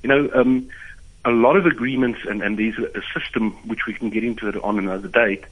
You 0.02 0.10
know, 0.10 0.30
um, 0.34 0.70
a 1.26 1.32
lot 1.32 1.56
of 1.58 1.66
agreements, 1.66 2.20
and, 2.28 2.42
and 2.42 2.58
there's 2.58 2.78
a 2.78 3.02
system 3.20 3.52
which 3.68 3.86
we 3.86 3.94
can 3.94 4.10
get 4.10 4.24
into 4.24 4.48
it 4.48 4.56
on 4.64 4.80
another 4.80 5.08
date, 5.08 5.44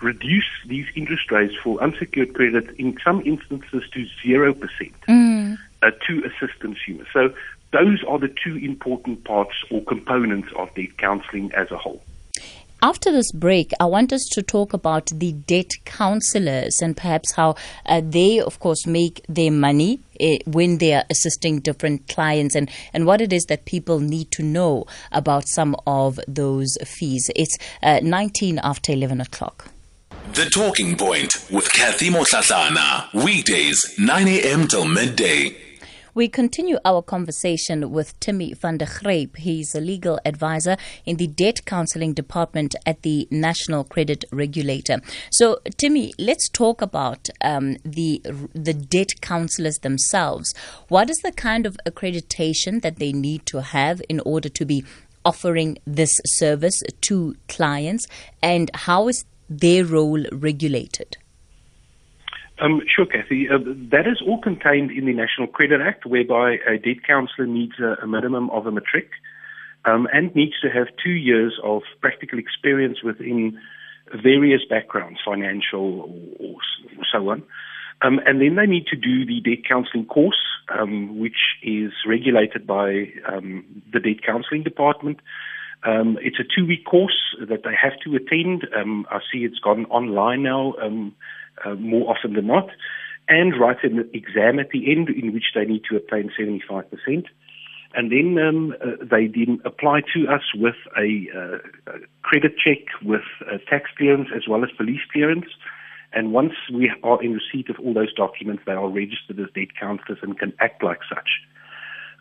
reduce 0.00 0.48
these 0.66 0.86
interest 0.94 1.30
rates 1.30 1.54
for 1.62 1.82
unsecured 1.82 2.34
credit 2.34 2.70
in 2.78 2.96
some 3.04 3.20
instances 3.26 3.82
to 3.92 4.06
0% 4.24 4.54
mm. 5.08 5.58
uh, 5.82 5.90
to 6.06 6.24
assist 6.24 6.58
consumers. 6.60 7.06
So 7.12 7.34
those 7.72 8.02
are 8.04 8.18
the 8.18 8.28
two 8.28 8.56
important 8.56 9.24
parts 9.24 9.54
or 9.70 9.82
components 9.82 10.48
of 10.56 10.74
debt 10.74 10.96
counseling 10.98 11.52
as 11.52 11.70
a 11.70 11.76
whole. 11.76 12.02
After 12.80 13.10
this 13.10 13.32
break, 13.32 13.72
I 13.80 13.86
want 13.86 14.12
us 14.12 14.24
to 14.30 14.40
talk 14.40 14.72
about 14.72 15.06
the 15.06 15.32
debt 15.32 15.72
counselors 15.84 16.80
and 16.80 16.96
perhaps 16.96 17.32
how 17.32 17.56
uh, 17.84 18.00
they, 18.04 18.38
of 18.38 18.60
course, 18.60 18.86
make 18.86 19.24
their 19.28 19.50
money 19.50 19.98
uh, 20.20 20.36
when 20.46 20.78
they 20.78 20.94
are 20.94 21.02
assisting 21.10 21.58
different 21.58 22.06
clients 22.06 22.54
and, 22.54 22.70
and 22.92 23.04
what 23.04 23.20
it 23.20 23.32
is 23.32 23.46
that 23.46 23.64
people 23.64 23.98
need 23.98 24.30
to 24.30 24.44
know 24.44 24.84
about 25.10 25.48
some 25.48 25.74
of 25.88 26.20
those 26.28 26.78
fees. 26.84 27.28
It's 27.34 27.58
uh, 27.82 27.98
19 28.00 28.60
after 28.60 28.92
11 28.92 29.22
o'clock. 29.22 29.72
The 30.34 30.48
Talking 30.48 30.96
Point 30.96 31.32
with 31.50 31.72
Kathy 31.72 32.10
Motlatlana. 32.10 33.12
Weekdays, 33.12 33.98
9 33.98 34.28
a.m. 34.28 34.68
till 34.68 34.84
midday. 34.84 35.67
We 36.18 36.26
continue 36.26 36.78
our 36.84 37.00
conversation 37.00 37.92
with 37.92 38.18
Timmy 38.18 38.52
van 38.52 38.78
der 38.78 38.86
Grip. 38.86 39.36
He's 39.36 39.72
a 39.76 39.80
legal 39.80 40.18
advisor 40.24 40.76
in 41.06 41.16
the 41.16 41.28
debt 41.28 41.64
counseling 41.64 42.12
department 42.12 42.74
at 42.84 43.02
the 43.02 43.28
National 43.30 43.84
Credit 43.84 44.24
Regulator. 44.32 45.00
So, 45.30 45.60
Timmy, 45.76 46.12
let's 46.18 46.48
talk 46.48 46.82
about 46.82 47.28
um, 47.40 47.76
the 47.84 48.20
the 48.52 48.74
debt 48.74 49.20
counselors 49.20 49.78
themselves. 49.78 50.52
What 50.88 51.08
is 51.08 51.18
the 51.18 51.30
kind 51.30 51.66
of 51.66 51.78
accreditation 51.86 52.82
that 52.82 52.96
they 52.96 53.12
need 53.12 53.46
to 53.46 53.62
have 53.62 54.02
in 54.08 54.18
order 54.18 54.48
to 54.48 54.64
be 54.64 54.82
offering 55.24 55.78
this 55.86 56.20
service 56.26 56.82
to 57.02 57.36
clients, 57.46 58.08
and 58.42 58.72
how 58.74 59.06
is 59.06 59.24
their 59.48 59.84
role 59.84 60.24
regulated? 60.32 61.16
Um, 62.60 62.82
sure, 62.94 63.06
Kathy. 63.06 63.48
Uh, 63.48 63.58
that 63.90 64.06
is 64.06 64.20
all 64.26 64.40
contained 64.40 64.90
in 64.90 65.06
the 65.06 65.12
National 65.12 65.46
Credit 65.46 65.80
Act, 65.80 66.06
whereby 66.06 66.56
a 66.68 66.76
debt 66.76 67.04
counsellor 67.06 67.46
needs 67.46 67.74
a, 67.78 68.02
a, 68.02 68.06
minimum 68.06 68.50
of 68.50 68.66
a 68.66 68.72
matric 68.72 69.10
um, 69.84 70.08
and 70.12 70.34
needs 70.34 70.54
to 70.62 70.68
have 70.68 70.88
two 71.02 71.12
years 71.12 71.58
of 71.62 71.82
practical 72.00 72.38
experience 72.38 72.98
within 73.02 73.58
various 74.22 74.62
backgrounds, 74.68 75.20
financial 75.24 76.00
or, 76.40 76.56
or 76.96 77.04
so 77.12 77.28
on. 77.30 77.44
Um, 78.02 78.20
and 78.26 78.40
then 78.40 78.56
they 78.56 78.66
need 78.66 78.86
to 78.86 78.96
do 78.96 79.24
the 79.24 79.40
debt 79.40 79.64
counselling 79.68 80.06
course, 80.06 80.40
um, 80.76 81.18
which 81.18 81.56
is 81.62 81.92
regulated 82.06 82.66
by 82.66 83.12
um, 83.30 83.64
the 83.92 84.00
debt 84.00 84.22
counselling 84.24 84.62
department. 84.62 85.20
Um, 85.84 86.18
it's 86.20 86.38
a 86.40 86.44
two-week 86.44 86.84
course 86.86 87.36
that 87.38 87.62
they 87.62 87.74
have 87.80 87.98
to 88.04 88.16
attend. 88.16 88.66
I 88.74 89.18
see 89.32 89.44
it's 89.44 89.60
gone 89.60 89.86
online 89.86 90.42
now 90.42 90.74
uh, 91.64 91.74
more 91.74 92.10
often 92.10 92.34
than 92.34 92.46
not, 92.46 92.68
and 93.28 93.58
write 93.58 93.82
an 93.84 94.08
exam 94.14 94.58
at 94.58 94.70
the 94.70 94.90
end 94.90 95.08
in 95.08 95.32
which 95.32 95.52
they 95.54 95.64
need 95.64 95.82
to 95.90 95.96
obtain 95.96 96.30
75%. 96.38 97.24
And 97.94 98.12
then 98.12 98.38
um, 98.38 98.74
uh, 98.82 99.04
they 99.04 99.26
then 99.26 99.60
apply 99.64 100.02
to 100.14 100.28
us 100.28 100.42
with 100.54 100.76
a, 100.96 101.26
uh, 101.34 101.92
a 101.92 101.98
credit 102.22 102.54
check, 102.58 102.84
with 103.02 103.22
tax 103.68 103.90
clearance 103.96 104.28
as 104.34 104.42
well 104.48 104.62
as 104.62 104.70
police 104.76 105.00
clearance. 105.12 105.46
And 106.12 106.32
once 106.32 106.52
we 106.72 106.90
are 107.02 107.22
in 107.22 107.32
receipt 107.34 107.68
of 107.68 107.76
all 107.80 107.94
those 107.94 108.12
documents, 108.14 108.62
they 108.66 108.72
are 108.72 108.88
registered 108.88 109.38
as 109.40 109.46
debt 109.54 109.76
counsellors 109.78 110.18
and 110.22 110.38
can 110.38 110.52
act 110.60 110.82
like 110.82 111.00
such. 111.08 111.28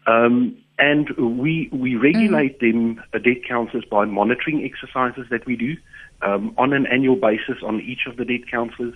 Um, 0.08 0.58
and 0.80 1.10
we 1.18 1.70
we 1.72 1.96
regulate 1.96 2.60
mm. 2.60 2.72
them, 2.72 3.04
uh, 3.14 3.18
debt 3.18 3.44
counsellors, 3.48 3.84
by 3.90 4.06
monitoring 4.06 4.64
exercises 4.64 5.26
that 5.32 5.46
we 5.46 5.56
do 5.56 5.76
um, 6.22 6.54
on 6.58 6.72
an 6.74 6.86
annual 6.88 7.16
basis 7.16 7.62
on 7.64 7.82
each 7.82 8.08
of 8.08 8.16
the 8.18 8.26
debt 8.26 8.50
counsellors, 8.50 8.94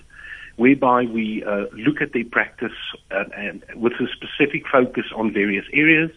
whereby 0.55 1.03
we 1.03 1.43
uh, 1.43 1.65
look 1.73 2.01
at 2.01 2.13
their 2.13 2.25
practice 2.25 2.73
and, 3.09 3.31
and 3.33 3.81
with 3.81 3.93
a 3.93 4.07
specific 4.13 4.67
focus 4.67 5.05
on 5.15 5.33
various 5.33 5.65
areas, 5.73 6.11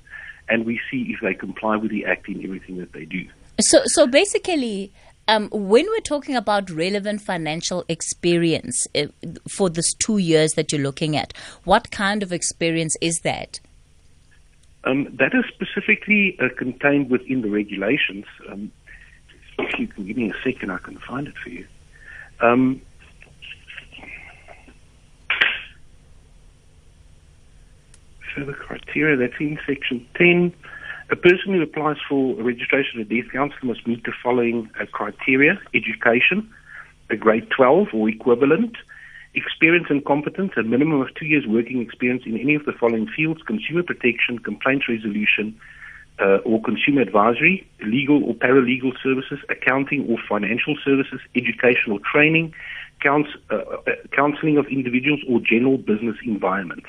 and 0.48 0.66
we 0.66 0.80
see 0.90 1.06
if 1.14 1.20
they 1.20 1.34
comply 1.34 1.76
with 1.76 1.90
the 1.90 2.04
act 2.04 2.28
in 2.28 2.44
everything 2.44 2.78
that 2.78 2.92
they 2.92 3.04
do. 3.04 3.26
So, 3.60 3.82
so 3.86 4.06
basically, 4.06 4.92
um, 5.28 5.48
when 5.50 5.86
we're 5.86 6.00
talking 6.00 6.36
about 6.36 6.70
relevant 6.70 7.22
financial 7.22 7.84
experience 7.88 8.86
uh, 8.94 9.06
for 9.48 9.70
this 9.70 9.94
two 9.94 10.18
years 10.18 10.52
that 10.52 10.72
you're 10.72 10.82
looking 10.82 11.16
at, 11.16 11.32
what 11.64 11.90
kind 11.90 12.22
of 12.22 12.32
experience 12.32 12.96
is 13.00 13.20
that? 13.20 13.60
Um, 14.84 15.08
that 15.16 15.32
is 15.34 15.44
specifically 15.48 16.36
uh, 16.40 16.48
contained 16.58 17.10
within 17.10 17.40
the 17.40 17.48
regulations. 17.48 18.26
Um, 18.50 18.70
if 19.58 19.78
you 19.78 19.86
can 19.86 20.06
give 20.06 20.16
me 20.16 20.30
a 20.30 20.42
second, 20.42 20.70
I 20.70 20.78
can 20.78 20.98
find 20.98 21.26
it 21.26 21.38
for 21.38 21.48
you. 21.48 21.66
So 28.34 28.44
the 28.44 28.52
criteria 28.52 29.16
that's 29.16 29.40
in 29.40 29.58
section 29.66 30.06
10 30.16 30.52
a 31.10 31.16
person 31.16 31.52
who 31.52 31.62
applies 31.62 31.98
for 32.08 32.34
registration 32.42 33.00
at 33.00 33.10
debt 33.10 33.30
counsel 33.30 33.58
must 33.62 33.86
meet 33.86 34.04
the 34.04 34.12
following 34.22 34.70
uh, 34.80 34.86
criteria. 34.86 35.60
Education, 35.74 36.50
a 37.10 37.16
grade 37.16 37.46
12 37.50 37.88
or 37.92 38.08
equivalent, 38.08 38.76
experience 39.34 39.86
and 39.90 40.04
competence, 40.04 40.52
a 40.56 40.62
minimum 40.62 41.02
of 41.02 41.08
two 41.14 41.26
years 41.26 41.44
working 41.46 41.82
experience 41.82 42.22
in 42.24 42.38
any 42.38 42.54
of 42.54 42.64
the 42.64 42.72
following 42.72 43.06
fields 43.06 43.42
consumer 43.46 43.82
protection, 43.82 44.38
complaints 44.38 44.88
resolution, 44.88 45.54
uh, 46.20 46.38
or 46.38 46.62
consumer 46.62 47.02
advisory, 47.02 47.66
legal 47.84 48.24
or 48.24 48.34
paralegal 48.34 48.92
services, 49.02 49.38
accounting 49.50 50.06
or 50.08 50.16
financial 50.26 50.74
services, 50.82 51.20
educational 51.36 51.98
training, 52.00 52.54
couns- 53.02 53.36
uh, 53.50 53.56
uh 53.56 53.92
counseling 54.12 54.56
of 54.56 54.66
individuals, 54.68 55.20
or 55.28 55.38
general 55.40 55.76
business 55.76 56.16
environment. 56.24 56.84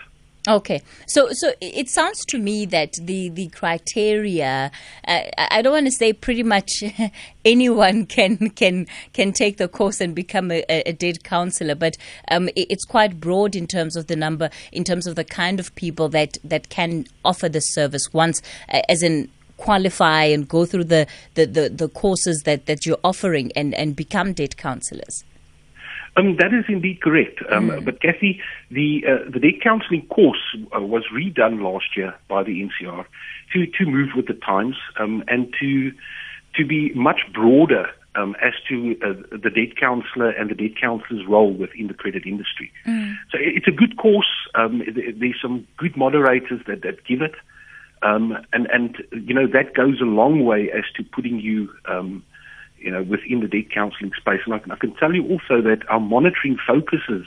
Okay, 0.48 0.84
so 1.08 1.30
so 1.32 1.54
it 1.60 1.90
sounds 1.90 2.24
to 2.26 2.38
me 2.38 2.68
that 2.68 2.94
the 3.02 3.30
the 3.30 3.48
criteria, 3.48 4.72
uh, 5.08 5.22
I 5.38 5.64
don't 5.64 5.74
want 5.74 5.88
to 5.88 5.92
say 5.92 6.14
pretty 6.14 6.44
much 6.44 6.84
anyone 7.46 8.06
can 8.06 8.52
can 8.52 8.86
can 9.14 9.34
take 9.34 9.58
the 9.58 9.68
course 9.68 10.00
and 10.00 10.14
become 10.14 10.52
a, 10.52 10.64
a 10.70 11.14
counselor, 11.24 11.74
but 11.74 11.98
um, 12.30 12.50
it's 12.56 12.86
quite 12.86 13.20
broad 13.20 13.56
in 13.56 13.66
terms 13.66 13.96
of 13.96 14.06
the 14.06 14.16
number, 14.16 14.52
in 14.72 14.84
terms 14.84 15.08
of 15.08 15.16
the 15.16 15.24
kind 15.24 15.60
of 15.60 15.74
people 15.74 16.10
that 16.10 16.38
that 16.44 16.70
can 16.70 17.08
offer 17.24 17.50
the 17.50 17.62
service 17.62 18.14
once, 18.14 18.44
uh, 18.72 18.82
as 18.88 19.02
in 19.02 19.30
qualify 19.58 20.26
and 20.26 20.48
go 20.48 20.66
through 20.66 20.84
the, 20.84 21.08
the, 21.36 21.46
the, 21.46 21.70
the 21.70 21.88
courses 21.88 22.44
that, 22.44 22.66
that 22.66 22.86
you're 22.86 23.00
offering 23.06 23.52
and, 23.56 23.74
and 23.74 23.96
become 23.96 24.34
debt 24.34 24.58
counselors. 24.58 25.24
Um, 26.18 26.38
that 26.38 26.54
is 26.54 26.66
indeed 26.70 27.02
correct. 27.02 27.40
Um, 27.52 27.70
mm. 27.70 27.84
But 27.84 28.02
Kathy, 28.02 28.42
the 28.72 29.04
uh, 29.08 29.30
the 29.30 29.40
debt 29.40 29.62
counselling 29.62 30.08
course 30.08 30.56
uh, 30.76 30.82
was 30.82 31.04
redone 31.14 31.62
last 31.62 31.98
year 31.98 32.16
by 32.30 32.44
the 32.44 32.62
NCR 32.62 33.06
to 33.54 33.66
to 33.66 33.86
move 33.86 34.10
with 34.16 34.28
the 34.28 34.34
times 34.34 34.76
um, 34.98 35.24
and 35.28 35.54
to 35.60 35.92
to 36.56 36.66
be 36.66 36.94
much 36.94 37.22
broader 37.34 37.90
um, 38.16 38.36
as 38.42 38.54
to 38.70 38.98
uh, 39.04 39.38
the 39.38 39.50
debt 39.50 39.78
counsellor 39.78 40.30
and 40.30 40.50
the 40.50 40.56
debt 40.56 40.80
counsellor's 40.80 41.26
role 41.28 41.54
within 41.54 41.88
the 41.88 41.94
credit 41.94 42.26
industry. 42.26 42.72
Mm. 42.86 43.16
So 43.32 43.38
it's 43.40 43.68
a 43.68 43.72
good 43.72 43.98
course. 43.98 44.48
Um, 44.56 44.82
there's 44.96 45.42
some 45.42 45.68
good 45.78 45.98
moderators 45.98 46.62
that, 46.68 46.82
that 46.84 47.04
give 47.06 47.22
it. 47.22 47.36
Um, 48.02 48.38
and, 48.54 48.68
and, 48.68 49.04
you 49.12 49.34
know, 49.34 49.48
that 49.48 49.74
goes 49.74 50.00
a 50.00 50.06
long 50.06 50.46
way 50.46 50.70
as 50.72 50.84
to 50.96 51.04
putting 51.04 51.40
you 51.40 51.70
um, 51.86 52.24
you 52.86 52.92
know, 52.92 53.02
within 53.04 53.40
the 53.42 53.48
debt 53.48 53.72
counselling 53.74 54.12
space. 54.16 54.42
And 54.46 54.54
I 54.54 54.60
can, 54.60 54.72
I 54.72 54.76
can 54.76 54.94
tell 54.96 55.14
you 55.14 55.24
also 55.28 55.62
that 55.64 55.80
our 55.90 56.00
monitoring 56.00 56.58
focuses 56.66 57.26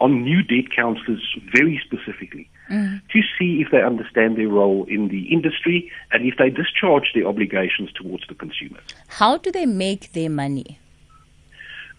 on 0.00 0.22
new 0.22 0.42
debt 0.42 0.74
counsellors 0.74 1.22
very 1.52 1.80
specifically 1.84 2.48
mm. 2.70 3.00
to 3.10 3.20
see 3.38 3.62
if 3.64 3.70
they 3.70 3.82
understand 3.82 4.36
their 4.36 4.48
role 4.48 4.84
in 4.88 5.08
the 5.08 5.32
industry 5.32 5.90
and 6.10 6.26
if 6.26 6.36
they 6.38 6.50
discharge 6.50 7.12
their 7.14 7.26
obligations 7.26 7.92
towards 7.92 8.26
the 8.26 8.34
consumers. 8.34 8.82
How 9.08 9.36
do 9.36 9.52
they 9.52 9.66
make 9.66 10.12
their 10.12 10.30
money? 10.30 10.78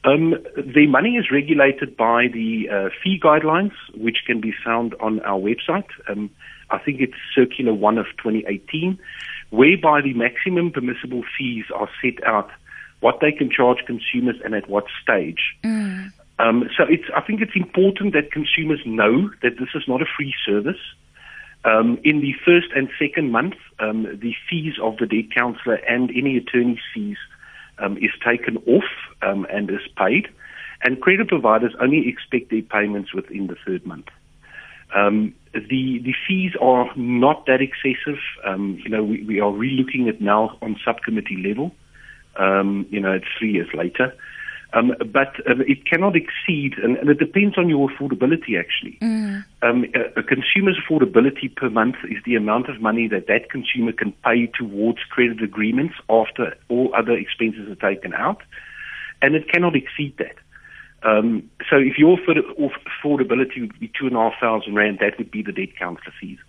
Um, 0.04 0.36
the 0.56 0.88
money 0.88 1.16
is 1.16 1.32
regulated 1.32 1.96
by 1.96 2.28
the 2.28 2.70
uh, 2.70 2.90
fee 3.04 3.20
guidelines, 3.20 3.74
which 3.96 4.18
can 4.26 4.40
be 4.40 4.54
found 4.64 4.94
on 5.00 5.20
our 5.22 5.40
website. 5.40 5.88
Um, 6.08 6.30
I 6.70 6.80
think 6.80 7.02
it's 7.02 7.16
Circular 7.34 7.74
1 7.74 7.98
of 7.98 8.06
2018, 8.18 9.00
whereby 9.50 10.02
the 10.02 10.14
maximum 10.14 10.72
permissible 10.72 11.24
fees 11.38 11.66
are 11.74 11.90
set 12.04 12.24
out 12.24 12.52
what 13.00 13.20
they 13.22 13.32
can 13.32 13.50
charge 13.50 13.80
consumers 13.86 14.36
and 14.44 14.56
at 14.56 14.70
what 14.70 14.86
stage. 15.02 15.56
Mm. 15.64 16.12
Um, 16.38 16.70
so 16.78 16.84
it's, 16.90 17.06
I 17.16 17.22
think 17.22 17.42
it's 17.42 17.56
important 17.56 18.14
that 18.14 18.32
consumers 18.32 18.82
know 18.86 19.30
that 19.42 19.58
this 19.60 19.70
is 19.74 19.84
not 19.88 20.02
a 20.02 20.06
free 20.18 20.34
service. 20.46 20.80
Um, 21.64 21.98
in 22.04 22.22
the 22.22 22.34
first 22.46 22.68
and 22.76 22.90
second 23.00 23.32
month, 23.32 23.56
um, 23.80 24.04
the 24.04 24.36
fees 24.50 24.74
of 24.82 24.98
the 24.98 25.08
debt 25.08 25.34
counsellor 25.34 25.76
and 25.88 26.12
any 26.12 26.38
attorney's 26.38 26.84
fees 26.94 27.18
um, 27.80 27.98
is 27.98 28.12
taken 28.24 28.58
off 28.68 28.84
um, 29.22 29.48
and 29.50 29.70
is 29.70 29.88
paid, 29.98 30.28
and 30.84 31.02
credit 31.02 31.28
providers 31.28 31.74
only 31.82 32.08
expect 32.08 32.52
their 32.52 32.62
payments 32.62 33.14
within 33.14 33.48
the 33.48 33.56
third 33.66 33.86
month. 33.86 34.08
Um, 34.96 35.34
the 35.54 36.00
the 36.04 36.14
fees 36.28 36.52
are 36.62 36.96
not 36.96 37.48
that 37.48 37.62
excessive. 37.62 38.20
Um, 38.46 38.80
you 38.84 38.90
know, 38.90 39.04
we, 39.04 39.24
we 39.24 39.40
are 39.40 39.52
relooking 39.52 40.08
at 40.08 40.22
now 40.22 40.58
on 40.62 40.80
subcommittee 40.86 41.42
level. 41.46 41.74
Um, 42.38 42.86
you 42.90 43.00
know, 43.00 43.14
it's 43.14 43.28
three 43.38 43.52
years 43.52 43.70
later. 43.74 44.14
Um, 44.74 44.94
but 45.14 45.36
uh, 45.48 45.64
it 45.66 45.86
cannot 45.86 46.16
exceed, 46.18 46.74
and, 46.84 46.98
and, 46.98 47.10
it 47.10 47.18
depends 47.18 47.58
on 47.58 47.70
your 47.70 47.90
affordability 47.90 48.60
actually. 48.60 48.98
Mm. 49.02 49.46
Um, 49.62 49.86
a, 49.96 50.20
a, 50.20 50.24
consumer's 50.24 50.78
affordability 50.78 51.56
per 51.56 51.70
month 51.70 51.96
is 52.10 52.18
the 52.26 52.36
amount 52.36 52.68
of 52.68 52.82
money 52.82 53.08
that 53.08 53.28
that 53.28 53.50
consumer 53.50 53.94
can 53.94 54.12
pay 54.26 54.48
towards 54.48 55.00
credit 55.10 55.42
agreements 55.42 55.96
after 56.10 56.58
all 56.68 56.94
other 56.94 57.14
expenses 57.14 57.70
are 57.70 57.90
taken 57.90 58.14
out, 58.14 58.42
and 59.22 59.34
it 59.34 59.50
cannot 59.50 59.78
exceed 59.78 60.18
that. 60.18 60.36
Um, 61.04 61.50
so 61.70 61.78
if 61.78 61.98
your 61.98 62.18
affordability 62.18 63.62
would 63.62 63.80
be 63.80 63.92
two 63.98 64.08
and 64.08 64.16
a 64.16 64.20
half 64.20 64.34
thousand 64.42 64.76
rand, 64.76 64.98
that 65.00 65.18
would 65.18 65.32
be 65.32 65.42
the 65.42 65.54
debt 65.54 65.78
counselor 65.78 66.14
fees. 66.20 66.40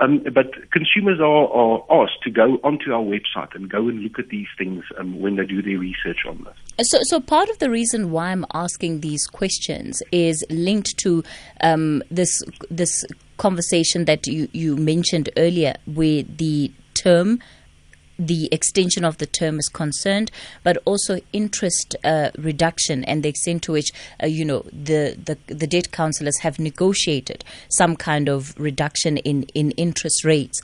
Um, 0.00 0.24
but 0.34 0.70
consumers 0.70 1.20
are, 1.20 1.48
are, 1.48 2.02
asked 2.02 2.22
to 2.22 2.30
go 2.30 2.58
onto 2.64 2.92
our 2.92 3.02
website 3.02 3.54
and 3.54 3.68
go 3.68 3.86
and 3.88 4.00
look 4.00 4.18
at 4.18 4.30
these 4.30 4.46
things 4.56 4.82
um, 4.98 5.20
when 5.20 5.36
they 5.36 5.44
do 5.44 5.60
their 5.60 5.78
research 5.78 6.20
on 6.26 6.44
this. 6.44 6.88
So, 6.88 6.98
so 7.02 7.20
part 7.20 7.50
of 7.50 7.58
the 7.58 7.68
reason 7.68 8.10
why 8.10 8.30
I'm 8.30 8.46
asking 8.54 9.00
these 9.00 9.26
questions 9.26 10.02
is 10.10 10.42
linked 10.48 10.96
to 10.98 11.22
um, 11.60 12.02
this 12.10 12.42
this 12.70 13.04
conversation 13.36 14.06
that 14.06 14.26
you, 14.26 14.48
you 14.52 14.76
mentioned 14.76 15.28
earlier, 15.36 15.74
where 15.84 16.22
the 16.22 16.72
term 16.94 17.40
the 18.20 18.48
extension 18.52 19.04
of 19.04 19.18
the 19.18 19.26
term 19.26 19.58
is 19.58 19.68
concerned, 19.68 20.30
but 20.62 20.76
also 20.84 21.20
interest 21.32 21.96
uh, 22.04 22.30
reduction 22.36 23.02
and 23.04 23.22
the 23.22 23.30
extent 23.30 23.62
to 23.62 23.72
which 23.72 23.90
uh, 24.22 24.26
you 24.26 24.44
know 24.44 24.60
the, 24.72 25.16
the 25.24 25.38
the 25.52 25.66
debt 25.66 25.90
counselors 25.90 26.38
have 26.40 26.58
negotiated 26.58 27.44
some 27.70 27.96
kind 27.96 28.28
of 28.28 28.54
reduction 28.58 29.16
in 29.18 29.44
in 29.54 29.70
interest 29.72 30.24
rates. 30.24 30.60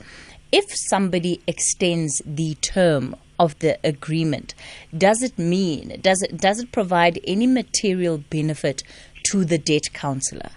If 0.51 0.65
somebody 0.69 1.41
extends 1.47 2.21
the 2.25 2.55
term 2.55 3.15
of 3.39 3.57
the 3.59 3.77
agreement, 3.83 4.53
does 4.95 5.21
it 5.21 5.37
mean 5.37 5.99
does 6.01 6.21
it 6.21 6.37
does 6.37 6.59
it 6.59 6.71
provide 6.71 7.19
any 7.25 7.47
material 7.47 8.19
benefit 8.29 8.83
to 9.31 9.43
the 9.43 9.57
debt 9.57 9.93
counselor? 9.93 10.51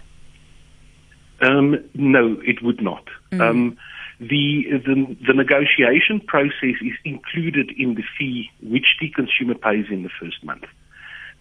Um, 1.41 1.83
no, 1.95 2.39
it 2.45 2.61
would 2.61 2.81
not. 2.81 3.07
Mm. 3.31 3.41
Um, 3.41 3.77
the, 4.21 4.65
the, 4.85 5.17
the 5.25 5.33
negotiation 5.33 6.21
process 6.21 6.77
is 6.81 6.93
included 7.03 7.71
in 7.75 7.95
the 7.95 8.03
fee 8.17 8.49
which 8.61 8.85
the 9.01 9.09
consumer 9.09 9.55
pays 9.55 9.85
in 9.89 10.03
the 10.03 10.11
first 10.19 10.43
month. 10.43 10.65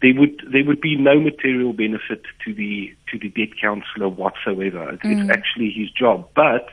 there 0.03 0.15
would 0.15 0.43
there 0.51 0.65
would 0.65 0.81
be 0.81 0.97
no 0.97 1.21
material 1.21 1.73
benefit 1.73 2.23
to 2.45 2.55
the 2.55 2.95
to 3.11 3.19
the 3.19 3.29
debt 3.29 3.59
counsellor 3.61 4.09
whatsoever. 4.09 4.91
It's, 4.91 5.03
mm. 5.03 5.21
it's 5.21 5.31
actually 5.31 5.71
his 5.71 5.91
job, 5.91 6.29
but 6.35 6.69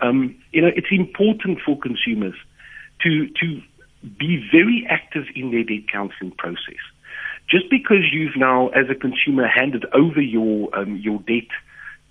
um, 0.00 0.34
you 0.52 0.62
know 0.62 0.70
it's 0.74 0.90
important 0.90 1.60
for 1.64 1.78
consumers 1.78 2.34
to 3.02 3.28
to 3.40 3.60
be 4.18 4.42
very 4.50 4.86
active 4.88 5.24
in 5.34 5.50
their 5.50 5.64
debt 5.64 5.88
counselling 5.92 6.32
process. 6.32 6.80
Just 7.48 7.70
because 7.70 8.04
you've 8.10 8.36
now, 8.36 8.68
as 8.68 8.86
a 8.90 8.94
consumer, 8.94 9.46
handed 9.46 9.84
over 9.92 10.20
your 10.20 10.74
um, 10.76 10.96
your 10.96 11.18
debt 11.20 11.50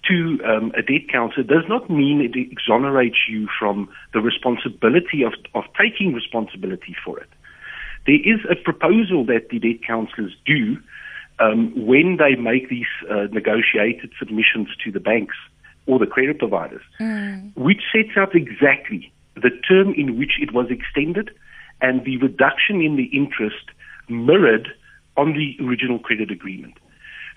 to 0.08 0.40
um, 0.46 0.72
a 0.78 0.82
debt 0.82 1.10
counsellor 1.12 1.44
does 1.44 1.64
not 1.68 1.90
mean 1.90 2.22
it 2.22 2.36
exonerates 2.36 3.18
you 3.28 3.48
from 3.60 3.90
the 4.14 4.22
responsibility 4.22 5.24
of, 5.24 5.34
of 5.54 5.64
taking 5.80 6.14
responsibility 6.14 6.96
for 7.04 7.20
it. 7.20 7.30
There 8.06 8.16
is 8.16 8.40
a 8.50 8.56
proposal 8.56 9.26
that 9.26 9.50
the 9.50 9.60
debt 9.60 9.84
counsellors 9.86 10.36
do 10.46 10.78
um, 11.40 11.74
when 11.76 12.18
they 12.18 12.36
make 12.36 12.70
these 12.70 12.86
uh, 13.10 13.28
negotiated 13.32 14.12
submissions 14.20 14.70
to 14.84 14.92
the 14.92 15.00
banks 15.00 15.36
or 15.88 16.00
the 16.00 16.06
credit 16.06 16.40
providers, 16.40 16.82
mm. 17.00 17.52
which 17.56 17.82
sets 17.94 18.18
out 18.18 18.36
exactly 18.36 19.12
the 19.36 19.52
term 19.68 19.94
in 19.96 20.18
which 20.18 20.40
it 20.40 20.54
was 20.54 20.68
extended 20.70 21.30
and 21.82 22.06
the 22.06 22.18
reduction 22.18 22.82
in 22.82 22.96
the 22.96 23.06
interest 23.06 23.70
mirrored 24.08 24.70
on 25.18 25.34
the 25.34 25.58
original 25.64 26.00
credit 26.00 26.32
agreement. 26.32 26.76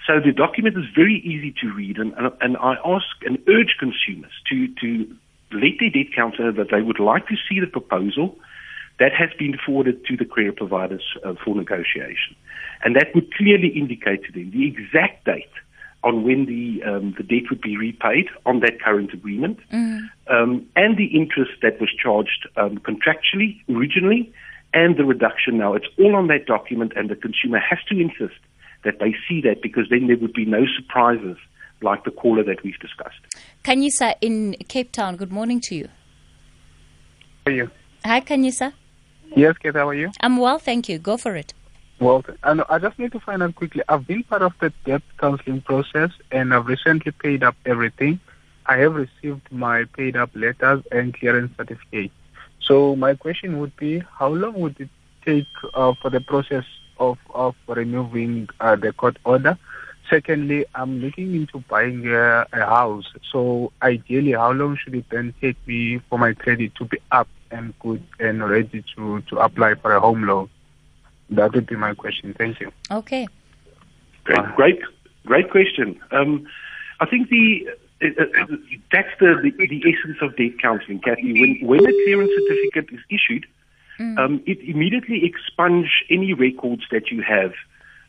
So 0.08 0.20
the 0.24 0.32
document 0.32 0.78
is 0.78 0.86
very 0.96 1.20
easy 1.20 1.54
to 1.60 1.70
read, 1.70 1.98
and, 1.98 2.14
and, 2.40 2.56
I 2.56 2.76
ask 2.82 3.06
and 3.26 3.38
urge 3.46 3.76
consumers 3.78 4.32
to, 4.48 4.66
to 4.80 5.16
let 5.52 5.72
their 5.78 5.90
debt 5.90 6.14
counsellor 6.16 6.50
that 6.50 6.68
they 6.70 6.80
would 6.80 6.98
like 6.98 7.28
to 7.28 7.36
see 7.46 7.60
the 7.60 7.66
proposal 7.66 8.38
that 8.98 9.12
has 9.12 9.28
been 9.38 9.58
forwarded 9.64 10.06
to 10.06 10.16
the 10.16 10.24
credit 10.24 10.56
providers 10.56 11.04
uh, 11.22 11.34
for 11.44 11.54
negotiation. 11.54 12.34
And 12.82 12.96
that 12.96 13.14
would 13.14 13.34
clearly 13.34 13.68
indicate 13.68 14.24
to 14.24 14.32
them 14.32 14.50
the 14.50 14.66
exact 14.66 15.26
date 15.26 15.52
on 16.02 16.24
when 16.24 16.46
the 16.46 16.82
um, 16.84 17.14
the 17.18 17.22
debt 17.22 17.50
would 17.50 17.60
be 17.60 17.76
repaid 17.76 18.28
on 18.46 18.60
that 18.60 18.80
current 18.80 19.12
agreement, 19.12 19.58
mm. 19.70 20.08
um, 20.28 20.66
and 20.74 20.96
the 20.96 21.06
interest 21.06 21.52
that 21.60 21.78
was 21.80 21.90
charged 22.02 22.48
um, 22.56 22.78
contractually 22.78 23.60
originally, 23.68 24.32
and 24.72 24.96
the 24.96 25.04
reduction 25.04 25.58
now. 25.58 25.74
It's 25.74 25.88
all 25.98 26.16
on 26.16 26.28
that 26.28 26.46
document, 26.46 26.92
and 26.96 27.10
the 27.10 27.16
consumer 27.16 27.58
has 27.58 27.80
to 27.88 28.00
insist 28.00 28.38
that 28.84 28.98
they 28.98 29.14
see 29.28 29.40
that 29.42 29.62
because 29.62 29.88
then 29.90 30.06
there 30.06 30.16
would 30.16 30.32
be 30.32 30.44
no 30.44 30.64
surprises 30.76 31.36
like 31.80 32.04
the 32.04 32.10
caller 32.10 32.42
that 32.42 32.62
we've 32.62 32.78
discussed. 32.78 33.20
Kanyisa 33.64 34.14
in 34.20 34.54
Cape 34.68 34.92
Town, 34.92 35.16
good 35.16 35.32
morning 35.32 35.60
to 35.62 35.74
you. 35.74 35.88
How 37.44 37.52
are 37.52 37.54
you? 37.54 37.70
Hi, 38.04 38.20
Kanyisa. 38.20 38.72
Yes, 39.36 39.56
Kate, 39.58 39.74
how 39.74 39.88
are 39.88 39.94
you? 39.94 40.10
I'm 40.20 40.36
well, 40.38 40.58
thank 40.58 40.88
you. 40.88 40.98
Go 40.98 41.16
for 41.16 41.36
it. 41.36 41.54
Well, 42.00 42.24
and 42.44 42.62
I 42.68 42.78
just 42.78 42.98
need 42.98 43.12
to 43.12 43.20
find 43.20 43.42
out 43.42 43.56
quickly. 43.56 43.82
I've 43.88 44.06
been 44.06 44.22
part 44.22 44.42
of 44.42 44.52
the 44.60 44.72
debt 44.84 45.02
counseling 45.18 45.60
process 45.62 46.10
and 46.30 46.54
I've 46.54 46.66
recently 46.66 47.12
paid 47.12 47.42
up 47.42 47.56
everything. 47.66 48.20
I 48.66 48.76
have 48.78 48.94
received 48.94 49.50
my 49.50 49.84
paid 49.96 50.16
up 50.16 50.30
letters 50.34 50.84
and 50.92 51.12
clearance 51.12 51.56
certificate. 51.56 52.12
So 52.60 52.94
my 52.94 53.14
question 53.14 53.58
would 53.58 53.74
be, 53.76 54.02
how 54.18 54.28
long 54.28 54.54
would 54.60 54.80
it 54.80 54.90
take 55.24 55.46
uh, 55.74 55.94
for 56.00 56.10
the 56.10 56.20
process 56.20 56.64
of, 56.98 57.18
of 57.34 57.54
removing 57.66 58.48
uh, 58.60 58.76
the 58.76 58.92
court 58.92 59.18
order? 59.24 59.58
Secondly, 60.08 60.64
I'm 60.74 61.00
looking 61.00 61.34
into 61.34 61.58
buying 61.68 62.06
a, 62.08 62.46
a 62.52 62.64
house. 62.64 63.12
So 63.30 63.72
ideally, 63.82 64.32
how 64.32 64.52
long 64.52 64.76
should 64.76 64.94
it 64.94 65.04
then 65.10 65.34
take 65.40 65.56
me 65.66 65.98
for 66.08 66.18
my 66.18 66.32
credit 66.32 66.74
to 66.76 66.84
be 66.86 66.98
up 67.12 67.28
and 67.50 67.78
good 67.80 68.02
and 68.18 68.48
ready 68.48 68.84
to, 68.96 69.20
to 69.22 69.38
apply 69.38 69.74
for 69.74 69.94
a 69.94 70.00
home 70.00 70.24
loan? 70.24 70.48
That 71.30 71.54
would 71.54 71.66
be 71.66 71.76
my 71.76 71.94
question. 71.94 72.34
Thank 72.36 72.60
you. 72.60 72.72
Okay. 72.90 73.28
Great, 74.24 74.54
great, 74.56 74.80
great 75.26 75.50
question. 75.50 76.00
Um, 76.10 76.46
I 77.00 77.06
think 77.06 77.28
the 77.28 77.68
uh, 78.02 78.06
uh, 78.06 78.46
that's 78.92 79.08
the, 79.18 79.34
the, 79.42 79.66
the 79.66 79.82
essence 79.92 80.18
of 80.22 80.36
debt 80.36 80.58
counselling, 80.60 81.00
Kathy. 81.00 81.32
When 81.40 81.68
when 81.68 81.80
a 81.80 81.92
clearance 82.04 82.30
certificate 82.34 82.94
is 82.94 83.00
issued, 83.10 83.46
mm. 83.98 84.18
um, 84.18 84.42
it 84.46 84.58
immediately 84.60 85.22
expunge 85.24 86.04
any 86.10 86.32
records 86.32 86.82
that 86.90 87.10
you 87.10 87.22
have 87.22 87.52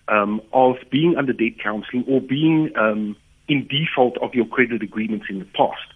um, 0.08 0.41
of 0.54 0.75
being 0.89 1.15
under 1.17 1.34
debt 1.34 1.60
counselling 1.62 2.04
or 2.08 2.21
being 2.21 2.71
um, 2.75 3.15
in 3.47 3.67
default 3.67 4.17
of 4.19 4.34
your 4.34 4.45
credit 4.45 4.82
agreements 4.82 5.25
in 5.30 5.39
the 5.39 5.45
past. 5.45 5.93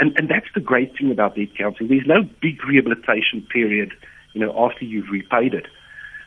And, 0.00 0.16
and 0.16 0.28
that's 0.28 0.46
the 0.54 0.60
great 0.60 0.96
thing 0.96 1.10
about 1.10 1.36
debt 1.36 1.56
counselling. 1.56 1.88
There's 1.88 2.06
no 2.06 2.22
big 2.40 2.64
rehabilitation 2.64 3.46
period, 3.52 3.92
you 4.32 4.40
know, 4.40 4.54
after 4.56 4.84
you've 4.84 5.10
repaid 5.10 5.54
it. 5.54 5.66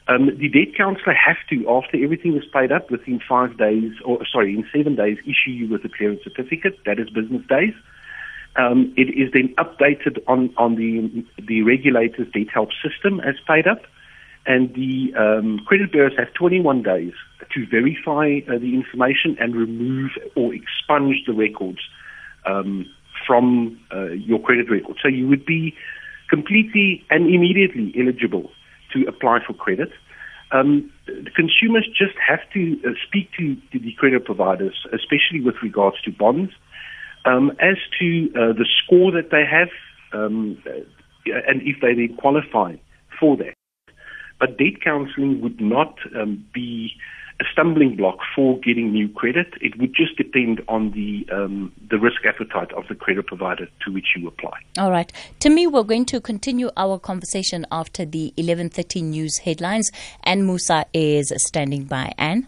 Um, 0.07 0.25
the 0.37 0.49
debt 0.49 0.75
counsellor 0.75 1.13
has 1.13 1.37
to, 1.49 1.69
after 1.69 2.03
everything 2.03 2.35
is 2.35 2.43
paid 2.51 2.71
up, 2.71 2.91
within 2.91 3.21
five 3.27 3.57
days, 3.57 3.93
or 4.03 4.25
sorry, 4.29 4.53
in 4.53 4.65
seven 4.75 4.95
days, 4.95 5.17
issue 5.19 5.51
you 5.51 5.69
with 5.69 5.85
a 5.85 5.89
clearance 5.89 6.21
certificate. 6.23 6.79
That 6.85 6.99
is 6.99 7.09
business 7.09 7.45
days. 7.47 7.73
Um, 8.57 8.93
it 8.97 9.09
is 9.09 9.31
then 9.33 9.53
updated 9.57 10.19
on, 10.27 10.53
on 10.57 10.75
the 10.75 11.25
the 11.47 11.61
regulator's 11.61 12.27
debt 12.33 12.47
help 12.53 12.69
system 12.83 13.21
as 13.21 13.35
paid 13.47 13.65
up, 13.65 13.83
and 14.45 14.73
the 14.73 15.13
um, 15.17 15.59
credit 15.65 15.91
bureaus 15.91 16.17
have 16.17 16.33
21 16.33 16.83
days 16.83 17.13
to 17.53 17.65
verify 17.67 18.39
uh, 18.47 18.59
the 18.59 18.73
information 18.73 19.37
and 19.39 19.55
remove 19.55 20.11
or 20.35 20.53
expunge 20.53 21.23
the 21.25 21.33
records 21.33 21.79
um, 22.45 22.85
from 23.25 23.79
uh, 23.93 24.09
your 24.09 24.39
credit 24.41 24.69
record. 24.69 24.97
So 25.01 25.07
you 25.07 25.27
would 25.27 25.45
be 25.45 25.75
completely 26.29 27.05
and 27.09 27.27
immediately 27.33 27.93
eligible 27.97 28.51
to 28.93 29.05
apply 29.07 29.39
for 29.45 29.53
credit. 29.53 29.91
Um, 30.51 30.91
the 31.05 31.31
consumers 31.33 31.87
just 31.87 32.15
have 32.27 32.39
to 32.53 32.79
uh, 32.85 32.91
speak 33.07 33.31
to, 33.37 33.55
to, 33.71 33.79
the 33.79 33.93
credit 33.93 34.25
providers, 34.25 34.85
especially 34.91 35.39
with 35.39 35.55
regards 35.63 36.01
to 36.01 36.11
bonds, 36.11 36.51
um, 37.25 37.51
as 37.59 37.77
to 37.99 38.31
uh, 38.35 38.53
the 38.53 38.65
score 38.83 39.11
that 39.11 39.31
they 39.31 39.43
have, 39.45 39.69
um, 40.13 40.61
and 41.25 41.61
if 41.61 41.81
they 41.81 41.93
then 41.93 42.15
qualify 42.17 42.75
for 43.19 43.37
that. 43.37 43.53
But 44.39 44.57
debt 44.57 44.81
counseling 44.83 45.41
would 45.41 45.61
not 45.61 45.99
um, 46.19 46.43
be 46.51 46.93
a 47.39 47.43
stumbling 47.51 47.95
block 47.95 48.17
for 48.35 48.59
getting 48.59 48.91
new 48.91 49.09
credit. 49.09 49.53
It 49.61 49.79
would 49.79 49.93
just 49.95 50.15
depend 50.15 50.61
on 50.67 50.91
the 50.91 51.27
um, 51.33 51.71
the 51.89 51.99
risk 51.99 52.25
appetite 52.25 52.71
of 52.73 52.83
the 52.87 52.95
credit 52.95 53.27
provider 53.27 53.67
to 53.85 53.91
which 53.91 54.15
you 54.15 54.27
apply. 54.27 54.59
All 54.77 54.91
right, 54.91 55.11
Timmy, 55.39 55.67
we're 55.67 55.83
going 55.83 56.05
to 56.05 56.21
continue 56.21 56.69
our 56.77 56.99
conversation 56.99 57.65
after 57.71 58.05
the 58.05 58.33
11:30 58.37 59.03
news 59.03 59.37
headlines, 59.39 59.91
and 60.23 60.45
Musa 60.45 60.85
is 60.93 61.33
standing 61.37 61.85
by. 61.85 62.13
Anne. 62.17 62.47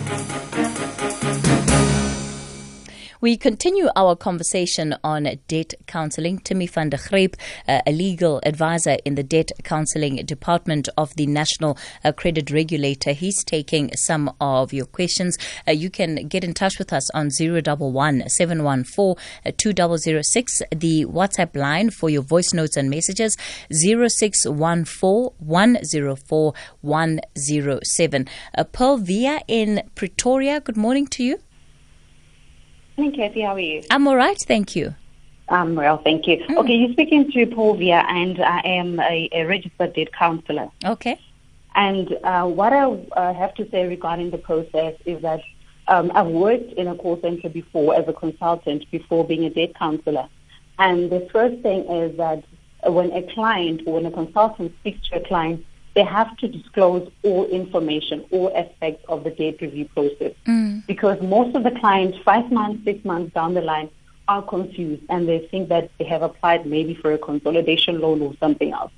We 3.21 3.37
continue 3.37 3.87
our 3.95 4.15
conversation 4.15 4.95
on 5.03 5.29
debt 5.47 5.75
counseling. 5.85 6.39
Timmy 6.39 6.65
van 6.65 6.89
der 6.89 6.97
Grip, 6.97 7.37
uh, 7.67 7.79
a 7.85 7.91
legal 7.91 8.41
advisor 8.43 8.97
in 9.05 9.13
the 9.13 9.21
debt 9.21 9.51
counseling 9.63 10.15
department 10.25 10.89
of 10.97 11.13
the 11.17 11.27
National 11.27 11.77
uh, 12.03 12.13
Credit 12.13 12.49
Regulator, 12.49 13.11
he's 13.11 13.43
taking 13.43 13.95
some 13.95 14.33
of 14.41 14.73
your 14.73 14.87
questions. 14.87 15.37
Uh, 15.67 15.71
you 15.71 15.91
can 15.91 16.27
get 16.29 16.43
in 16.43 16.55
touch 16.55 16.79
with 16.79 16.91
us 16.91 17.11
on 17.11 17.29
011 17.29 18.27
714 18.27 19.23
2006, 19.55 20.61
the 20.71 21.05
WhatsApp 21.05 21.55
line 21.55 21.91
for 21.91 22.09
your 22.09 22.23
voice 22.23 22.55
notes 22.55 22.75
and 22.75 22.89
messages 22.89 23.37
0614 23.71 25.35
104 25.37 26.53
107. 26.81 28.27
Uh, 28.57 28.63
Pearl 28.63 28.97
Via 28.97 29.41
in 29.47 29.83
Pretoria, 29.93 30.59
good 30.59 30.75
morning 30.75 31.05
to 31.05 31.23
you. 31.23 31.37
Morning, 33.01 33.19
Kathy. 33.19 33.41
How 33.41 33.53
are 33.53 33.59
you? 33.59 33.81
I'm 33.89 34.07
all 34.07 34.15
right, 34.15 34.37
thank 34.47 34.75
you. 34.75 34.93
I'm 35.49 35.73
well, 35.73 35.97
thank 36.03 36.27
you. 36.27 36.37
Mm. 36.37 36.57
Okay, 36.57 36.73
you're 36.73 36.91
speaking 36.91 37.31
to 37.31 37.47
Paul 37.47 37.73
Via, 37.73 38.05
and 38.07 38.39
I 38.39 38.59
am 38.59 38.99
a, 38.99 39.27
a 39.31 39.45
registered 39.45 39.95
debt 39.95 40.13
counselor. 40.13 40.69
Okay. 40.85 41.19
And 41.73 42.15
uh, 42.23 42.45
what 42.45 42.73
I 42.73 42.83
uh, 42.83 43.33
have 43.33 43.55
to 43.55 43.67
say 43.71 43.87
regarding 43.87 44.29
the 44.29 44.37
process 44.37 44.93
is 45.05 45.19
that 45.23 45.41
um, 45.87 46.11
I've 46.13 46.27
worked 46.27 46.73
in 46.73 46.87
a 46.87 46.93
call 46.93 47.19
center 47.21 47.49
before 47.49 47.95
as 47.95 48.07
a 48.07 48.13
consultant 48.13 48.85
before 48.91 49.25
being 49.25 49.45
a 49.45 49.49
debt 49.49 49.73
counselor. 49.73 50.27
And 50.77 51.09
the 51.09 51.27
first 51.33 51.59
thing 51.63 51.89
is 51.89 52.15
that 52.17 52.43
when 52.83 53.11
a 53.13 53.23
client 53.33 53.81
or 53.87 53.95
when 53.95 54.05
a 54.05 54.11
consultant 54.11 54.75
speaks 54.81 55.09
to 55.09 55.15
a 55.15 55.27
client, 55.27 55.65
they 55.95 56.03
have 56.03 56.35
to 56.37 56.47
disclose 56.47 57.09
all 57.23 57.45
information, 57.47 58.25
all 58.31 58.51
aspects 58.55 59.03
of 59.09 59.23
the 59.23 59.31
debt 59.31 59.61
review 59.61 59.85
process. 59.93 60.33
Mm. 60.47 60.85
Because 60.87 61.21
most 61.21 61.55
of 61.55 61.63
the 61.63 61.71
clients, 61.71 62.17
five 62.23 62.51
months, 62.51 62.83
six 62.85 63.03
months 63.03 63.33
down 63.33 63.53
the 63.53 63.61
line, 63.61 63.89
are 64.27 64.41
confused 64.41 65.03
and 65.09 65.27
they 65.27 65.39
think 65.51 65.67
that 65.69 65.91
they 65.97 66.05
have 66.05 66.21
applied 66.21 66.65
maybe 66.65 66.93
for 66.93 67.11
a 67.11 67.17
consolidation 67.17 67.99
loan 67.99 68.21
or 68.21 68.33
something 68.39 68.71
else. 68.71 68.91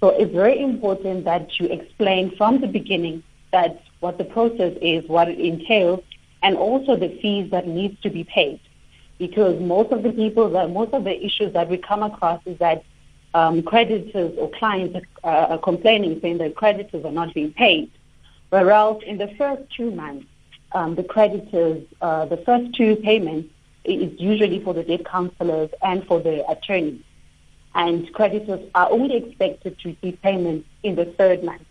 So 0.00 0.10
it's 0.10 0.32
very 0.32 0.60
important 0.60 1.24
that 1.24 1.58
you 1.58 1.66
explain 1.68 2.36
from 2.36 2.60
the 2.60 2.66
beginning 2.66 3.22
that 3.52 3.82
what 4.00 4.18
the 4.18 4.24
process 4.24 4.76
is, 4.82 5.08
what 5.08 5.28
it 5.28 5.38
entails, 5.38 6.02
and 6.42 6.56
also 6.56 6.96
the 6.96 7.18
fees 7.22 7.50
that 7.52 7.66
needs 7.66 7.98
to 8.02 8.10
be 8.10 8.24
paid. 8.24 8.60
because 9.18 9.60
most 9.60 9.92
of 9.92 10.02
the 10.02 10.12
people 10.12 10.50
that 10.50 10.70
most 10.70 10.92
of 10.92 11.04
the 11.04 11.24
issues 11.24 11.52
that 11.52 11.68
we 11.68 11.76
come 11.76 12.02
across 12.02 12.40
is 12.46 12.58
that 12.58 12.84
um, 13.36 13.62
creditors 13.62 14.32
or 14.38 14.48
clients 14.50 14.98
uh, 15.22 15.52
are 15.52 15.58
complaining, 15.58 16.18
saying 16.22 16.38
that 16.38 16.54
creditors 16.56 17.04
are 17.04 17.12
not 17.12 17.34
being 17.34 17.52
paid. 17.52 17.90
Whereas 18.48 18.96
in 19.04 19.18
the 19.18 19.28
first 19.36 19.62
two 19.76 19.90
months, 19.90 20.26
um, 20.72 20.94
the 20.94 21.04
creditors, 21.04 21.82
uh, 22.00 22.24
the 22.24 22.38
first 22.38 22.74
two 22.74 22.96
payments 22.96 23.50
is 23.84 24.18
usually 24.18 24.60
for 24.64 24.72
the 24.72 24.82
debt 24.82 25.04
counselors 25.04 25.70
and 25.82 26.06
for 26.06 26.18
the 26.20 26.48
attorneys. 26.50 27.02
And 27.74 28.10
creditors 28.14 28.62
are 28.74 28.90
only 28.90 29.16
expected 29.16 29.78
to 29.80 29.88
receive 29.90 30.16
payments 30.22 30.66
in 30.82 30.94
the 30.94 31.04
third 31.04 31.44
month. 31.44 31.66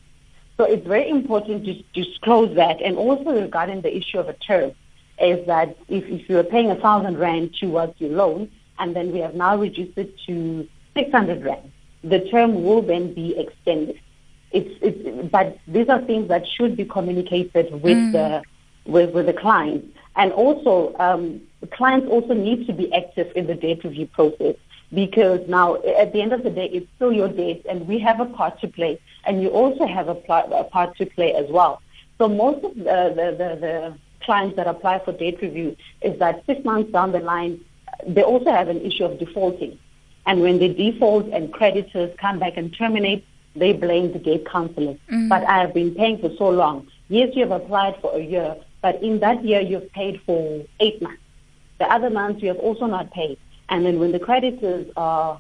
So 0.57 0.65
it's 0.65 0.85
very 0.85 1.09
important 1.09 1.65
to 1.65 1.73
disclose 1.99 2.55
that. 2.57 2.79
And 2.79 2.95
also 2.95 3.31
regarding 3.41 3.81
the 3.81 3.95
issue 3.95 4.19
of 4.19 4.29
a 4.29 4.33
term, 4.33 4.71
is 5.19 5.45
that 5.47 5.75
if, 5.87 6.03
if 6.05 6.29
you 6.29 6.37
are 6.37 6.43
paying 6.43 6.69
a 6.69 6.75
thousand 6.75 7.17
rand 7.17 7.55
towards 7.55 7.99
your 7.99 8.11
loan, 8.11 8.51
and 8.77 8.95
then 8.95 9.11
we 9.11 9.19
have 9.19 9.33
now 9.33 9.57
reduced 9.57 9.97
it 9.97 10.11
to 10.27 10.67
600 10.95 11.43
rand, 11.43 11.71
the 12.03 12.21
term 12.29 12.63
will 12.63 12.81
then 12.81 13.13
be 13.13 13.37
extended. 13.37 13.99
It's, 14.51 14.69
it's, 14.81 15.31
but 15.31 15.57
these 15.67 15.89
are 15.89 16.01
things 16.01 16.29
that 16.29 16.47
should 16.47 16.77
be 16.77 16.85
communicated 16.85 17.71
with 17.81 17.97
mm. 17.97 18.11
the 18.13 18.43
with, 18.85 19.13
with 19.13 19.25
the 19.25 19.33
client. 19.33 19.93
And 20.15 20.31
also, 20.31 20.95
um, 20.99 21.41
clients 21.71 22.07
also 22.07 22.33
need 22.33 22.67
to 22.67 22.73
be 22.73 22.93
active 22.93 23.31
in 23.35 23.47
the 23.47 23.55
debt 23.55 23.83
review 23.83 24.07
process 24.07 24.55
because 24.93 25.41
now 25.49 25.75
at 25.75 26.13
the 26.13 26.21
end 26.21 26.31
of 26.31 26.43
the 26.43 26.49
day, 26.49 26.69
it's 26.71 26.87
still 26.95 27.11
your 27.11 27.27
debt 27.27 27.61
and 27.67 27.87
we 27.87 27.99
have 27.99 28.19
a 28.19 28.25
part 28.25 28.59
to 28.61 28.67
play 28.67 28.99
and 29.25 29.41
you 29.41 29.49
also 29.49 29.85
have 29.85 30.07
a, 30.07 30.11
a 30.11 30.63
part 30.65 30.95
to 30.97 31.05
play 31.05 31.33
as 31.33 31.49
well. 31.49 31.81
So 32.17 32.29
most 32.29 32.63
of 32.63 32.75
the, 32.75 32.83
the, 32.83 33.35
the, 33.37 33.55
the 33.59 33.97
clients 34.21 34.55
that 34.55 34.67
apply 34.67 34.99
for 34.99 35.11
debt 35.11 35.41
review 35.41 35.75
is 36.01 36.17
that 36.19 36.45
six 36.45 36.63
months 36.63 36.91
down 36.91 37.11
the 37.11 37.19
line, 37.19 37.59
they 38.07 38.23
also 38.23 38.51
have 38.51 38.69
an 38.69 38.81
issue 38.81 39.05
of 39.05 39.19
defaulting. 39.19 39.79
And 40.25 40.41
when 40.41 40.59
they 40.59 40.69
default 40.69 41.27
and 41.27 41.53
creditors 41.53 42.15
come 42.17 42.39
back 42.39 42.57
and 42.57 42.75
terminate, 42.75 43.25
they 43.55 43.73
blame 43.73 44.11
the 44.11 44.19
debt 44.19 44.45
counselors. 44.45 44.97
Mm-hmm. 45.09 45.29
But 45.29 45.43
I 45.45 45.59
have 45.59 45.73
been 45.73 45.93
paying 45.95 46.17
for 46.17 46.29
so 46.37 46.49
long. 46.49 46.87
Yes, 47.07 47.29
you 47.35 47.47
have 47.47 47.51
applied 47.51 48.01
for 48.01 48.15
a 48.15 48.21
year, 48.21 48.55
but 48.81 49.01
in 49.03 49.19
that 49.19 49.43
year 49.43 49.61
you've 49.61 49.91
paid 49.93 50.21
for 50.25 50.65
eight 50.79 51.01
months. 51.01 51.21
The 51.77 51.91
other 51.91 52.09
months 52.09 52.41
you 52.41 52.47
have 52.49 52.57
also 52.57 52.85
not 52.85 53.11
paid. 53.11 53.37
And 53.69 53.85
then 53.85 53.99
when 53.99 54.11
the 54.11 54.19
creditors 54.19 54.91
uh, 54.97 55.37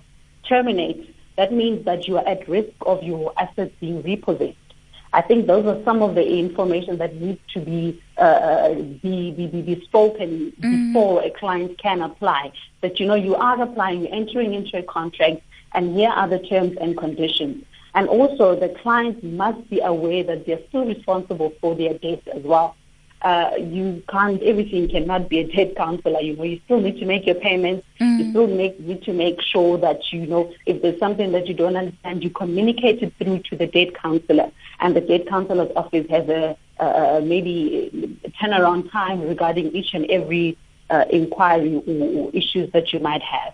terminate, 0.47 1.15
that 1.37 1.51
means 1.51 1.85
that 1.85 2.07
you 2.07 2.17
are 2.17 2.27
at 2.27 2.47
risk 2.47 2.71
of 2.81 3.03
your 3.03 3.33
assets 3.37 3.73
being 3.79 4.01
repossessed. 4.03 4.57
I 5.13 5.21
think 5.21 5.47
those 5.47 5.65
are 5.65 5.81
some 5.83 6.01
of 6.01 6.15
the 6.15 6.25
information 6.25 6.97
that 6.97 7.15
needs 7.15 7.39
to 7.53 7.59
be 7.59 8.01
uh, 8.17 8.21
uh 8.21 8.73
be, 8.75 9.31
be, 9.31 9.47
be, 9.47 9.81
spoken 9.83 10.51
mm-hmm. 10.51 10.93
before 10.93 11.23
a 11.23 11.29
client 11.29 11.77
can 11.77 12.01
apply. 12.01 12.51
That 12.81 12.99
you 12.99 13.07
know 13.07 13.15
you 13.15 13.35
are 13.35 13.61
applying, 13.61 14.01
you're 14.01 14.13
entering 14.13 14.53
into 14.53 14.77
a 14.77 14.83
contract, 14.83 15.41
and 15.73 15.95
here 15.95 16.09
are 16.09 16.27
the 16.27 16.39
terms 16.39 16.77
and 16.79 16.97
conditions. 16.97 17.63
And 17.93 18.09
also, 18.09 18.59
the 18.59 18.69
client 18.69 19.23
must 19.23 19.69
be 19.69 19.79
aware 19.79 20.21
that 20.23 20.45
they're 20.45 20.59
still 20.67 20.85
responsible 20.85 21.53
for 21.61 21.75
their 21.75 21.93
debts 21.93 22.27
as 22.27 22.43
well 22.43 22.75
uh, 23.25 23.55
you 23.57 24.03
can't, 24.07 24.41
everything 24.43 24.87
cannot 24.87 25.27
be 25.29 25.39
a 25.39 25.47
debt 25.47 25.75
counselor. 25.75 26.21
You 26.21 26.35
know, 26.35 26.43
you 26.43 26.61
still 26.65 26.79
need 26.79 26.99
to 26.99 27.05
make 27.05 27.25
your 27.25 27.33
payments. 27.33 27.83
Mm. 27.99 28.19
You 28.19 28.29
still 28.29 28.47
make, 28.47 28.79
need 28.79 29.01
to 29.03 29.13
make 29.13 29.41
sure 29.41 29.79
that, 29.79 30.13
you 30.13 30.27
know, 30.27 30.53
if 30.67 30.83
there's 30.83 30.99
something 30.99 31.31
that 31.31 31.47
you 31.47 31.55
don't 31.55 31.75
understand, 31.75 32.23
you 32.23 32.29
communicate 32.29 33.01
it 33.01 33.13
through 33.17 33.39
to 33.49 33.55
the 33.55 33.65
debt 33.65 33.95
counselor. 33.95 34.51
And 34.79 34.95
the 34.95 35.01
debt 35.01 35.25
counselor's 35.27 35.71
office 35.75 36.07
has 36.11 36.29
a, 36.29 36.55
uh, 36.79 37.19
maybe 37.23 38.19
a 38.23 38.29
turnaround 38.29 38.91
time 38.91 39.21
regarding 39.21 39.75
each 39.75 39.95
and 39.95 40.05
every 40.11 40.55
uh, 40.91 41.05
inquiry 41.09 41.81
or, 41.87 42.07
or 42.19 42.31
issues 42.31 42.71
that 42.73 42.93
you 42.93 42.99
might 42.99 43.23
have. 43.23 43.53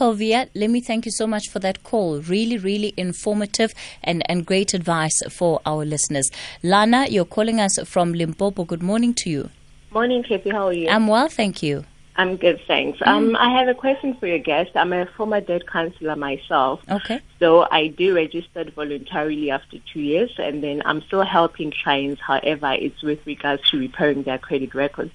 Pelvia, 0.00 0.48
let 0.54 0.70
me 0.70 0.80
thank 0.80 1.04
you 1.04 1.12
so 1.12 1.26
much 1.26 1.50
for 1.50 1.58
that 1.58 1.82
call. 1.82 2.20
Really, 2.20 2.56
really 2.56 2.94
informative 2.96 3.74
and, 4.02 4.22
and 4.30 4.46
great 4.46 4.72
advice 4.72 5.22
for 5.28 5.60
our 5.66 5.84
listeners. 5.84 6.30
Lana, 6.62 7.06
you're 7.10 7.26
calling 7.26 7.60
us 7.60 7.78
from 7.84 8.14
Limpopo. 8.14 8.64
Good 8.64 8.82
morning 8.82 9.12
to 9.18 9.28
you. 9.28 9.50
Morning, 9.90 10.22
Kathy. 10.22 10.48
How 10.48 10.68
are 10.68 10.72
you? 10.72 10.88
I'm 10.88 11.06
well, 11.06 11.28
thank 11.28 11.62
you. 11.62 11.84
I'm 12.20 12.36
good, 12.36 12.60
thanks. 12.66 12.98
Mm. 12.98 13.06
Um, 13.06 13.36
I 13.36 13.48
have 13.58 13.68
a 13.68 13.74
question 13.74 14.14
for 14.14 14.26
your 14.26 14.38
guest. 14.38 14.72
I'm 14.74 14.92
a 14.92 15.06
former 15.06 15.40
debt 15.40 15.66
counselor 15.66 16.16
myself. 16.16 16.82
Okay. 16.90 17.18
So 17.38 17.66
I 17.70 17.86
do 17.86 18.14
registered 18.14 18.74
voluntarily 18.74 19.50
after 19.50 19.78
two 19.90 20.00
years, 20.00 20.30
and 20.36 20.62
then 20.62 20.82
I'm 20.84 21.00
still 21.00 21.22
helping 21.22 21.72
clients. 21.82 22.20
However, 22.20 22.74
it's 22.74 23.02
with 23.02 23.20
regards 23.24 23.62
to 23.70 23.78
repairing 23.78 24.24
their 24.24 24.36
credit 24.36 24.74
records. 24.74 25.14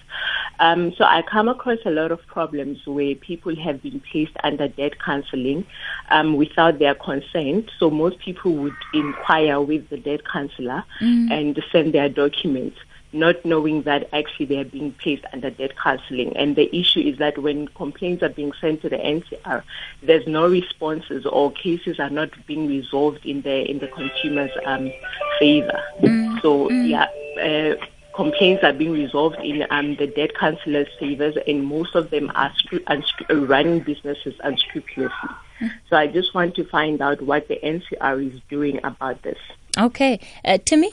Um, 0.60 0.96
so 0.96 1.04
I 1.04 1.22
come 1.22 1.48
across 1.48 1.78
a 1.86 1.91
lot 1.91 2.12
of 2.12 2.26
problems 2.26 2.88
where 2.88 3.13
people 3.13 3.56
have 3.56 3.84
been 3.84 4.00
placed 4.00 4.36
under 4.44 4.68
debt 4.68 4.98
counseling 4.98 5.63
um, 6.10 6.36
without 6.36 6.80
their 6.80 6.96
consent. 6.96 7.70
So 7.78 7.91
most 7.91 8.18
people 8.18 8.52
would 8.54 8.74
inquire 8.96 9.62
with 9.62 9.89
the 9.89 9.98
debt 9.98 10.26
counselor 10.26 10.84
mm. 11.00 11.30
and 11.32 11.63
send 11.72 11.94
their 11.94 12.10
documents 12.10 12.80
not 13.15 13.43
knowing 13.45 13.84
that 13.84 14.08
actually 14.13 14.45
they 14.45 14.58
are 14.60 14.65
being 14.65 14.91
placed 14.93 15.25
under 15.34 15.49
debt 15.49 15.75
counseling. 15.78 16.36
And 16.36 16.56
the 16.56 16.73
issue 16.75 16.99
is 16.99 17.17
that 17.17 17.38
when 17.38 17.67
complaints 17.69 18.21
are 18.21 18.30
being 18.30 18.51
sent 18.60 18.82
to 18.82 18.89
the 18.89 18.97
NCR, 18.97 19.63
there's 20.04 20.28
no 20.28 20.47
responses 20.47 21.25
or 21.25 21.51
cases 21.51 21.99
are 21.99 22.10
not 22.10 22.30
being 22.45 22.67
resolved 22.67 23.25
in 23.25 23.41
the 23.41 23.69
in 23.69 23.80
the 23.80 23.88
consumer's 23.88 24.51
um, 24.65 24.91
favor. 25.39 25.82
Mm. 26.01 26.41
So 26.41 26.69
mm. 26.69 26.89
yeah. 26.89 27.08
Uh, 27.36 27.75
complaints 28.15 28.63
are 28.63 28.71
being 28.71 28.93
resolved 28.93 29.36
in 29.43 29.65
um, 29.69 29.97
the 29.97 30.08
debt 30.08 30.34
counselor's 30.36 30.88
favors, 30.97 31.36
and 31.47 31.65
most 31.65 31.95
of 31.95 32.10
them 32.12 32.32
are 32.34 32.49
unscru- 32.88 33.49
running 33.49 33.82
businesses 33.82 34.34
unscrupulously. 34.41 35.30
Mm. 35.60 35.71
So 35.89 35.97
I 35.97 36.08
just 36.08 36.34
want 36.34 36.56
to 36.56 36.63
find 36.63 37.01
out 37.01 37.21
what 37.21 37.49
the 37.49 37.60
NCR 37.62 38.34
is 38.34 38.39
doing 38.49 38.80
about 38.86 39.21
this. 39.23 39.38
Okay, 39.78 40.21
uh, 40.45 40.58
Timmy. 40.63 40.91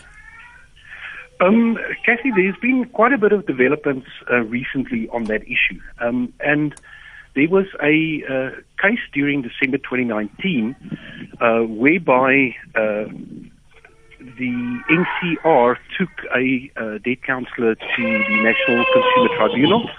Um, 1.43 1.77
Kathy, 2.07 2.31
there's 2.37 2.57
been 2.63 2.89
quite 2.93 3.13
a 3.13 3.19
bit 3.19 3.33
of 3.33 3.47
developments 3.47 4.07
uh, 4.31 4.43
recently 4.43 5.09
on 5.09 5.25
that 5.25 5.43
issue. 5.43 5.81
Um, 6.01 6.33
and 6.39 6.73
there 7.35 7.49
was 7.49 7.67
a 7.83 8.23
uh, 8.31 8.51
case 8.81 9.01
during 9.13 9.43
December 9.43 9.79
2019 9.79 10.77
uh, 11.41 11.61
whereby 11.67 12.55
uh, 12.77 13.11
the 14.21 14.81
NCR 14.89 15.77
took 15.99 16.11
a 16.33 16.71
uh, 16.77 16.99
debt 16.99 17.25
counselor 17.27 17.75
to 17.75 18.03
the 18.03 18.43
National 18.43 18.85
Consumer 18.93 19.37
Tribunal. 19.37 19.91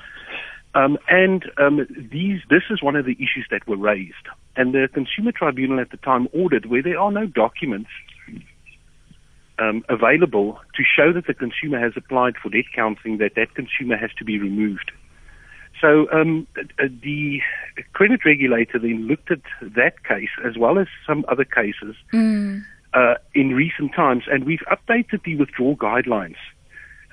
Um, 0.76 0.98
and 1.10 1.44
um, 1.58 1.86
these, 2.10 2.40
this 2.50 2.64
is 2.70 2.82
one 2.82 2.96
of 2.96 3.06
the 3.06 3.16
issues 3.16 3.48
that 3.52 3.68
were 3.68 3.76
raised. 3.76 4.30
And 4.56 4.74
the 4.74 4.88
Consumer 4.94 5.34
Tribunal 5.34 5.82
at 5.82 5.92
the 5.92 5.98
time 5.98 6.30
ordered 6.32 6.68
where 6.68 6.82
there 6.82 6.98
are 6.98 7.12
no 7.12 7.26
documents 7.26 7.90
um, 9.60 9.84
available 9.90 10.60
to 10.76 10.84
show 10.84 11.14
that 11.14 11.28
the 11.28 11.34
consumer 11.34 11.80
has 11.80 11.94
applied 11.96 12.36
for 12.42 12.50
debt 12.50 12.66
counseling, 12.76 13.18
that 13.18 13.36
that 13.36 13.56
consumer 13.56 13.98
has 13.98 14.12
to 14.18 14.26
be 14.26 14.40
removed. 14.40 14.92
So 15.82 16.08
um, 16.12 16.48
uh, 16.58 16.88
the 17.02 17.40
credit 17.94 18.22
regulator 18.26 18.80
then 18.80 19.08
looked 19.08 19.32
at 19.32 19.42
that 19.62 20.04
case 20.04 20.30
as 20.46 20.58
well 20.58 20.80
as 20.80 20.88
some 21.06 21.26
other 21.28 21.44
cases 21.44 21.96
mm. 22.14 22.64
uh, 22.94 23.16
in 23.34 23.50
recent 23.50 23.94
times, 23.94 24.24
and 24.32 24.46
we've 24.46 24.64
updated 24.72 25.24
the 25.24 25.36
withdrawal 25.36 25.76
guidelines, 25.76 26.38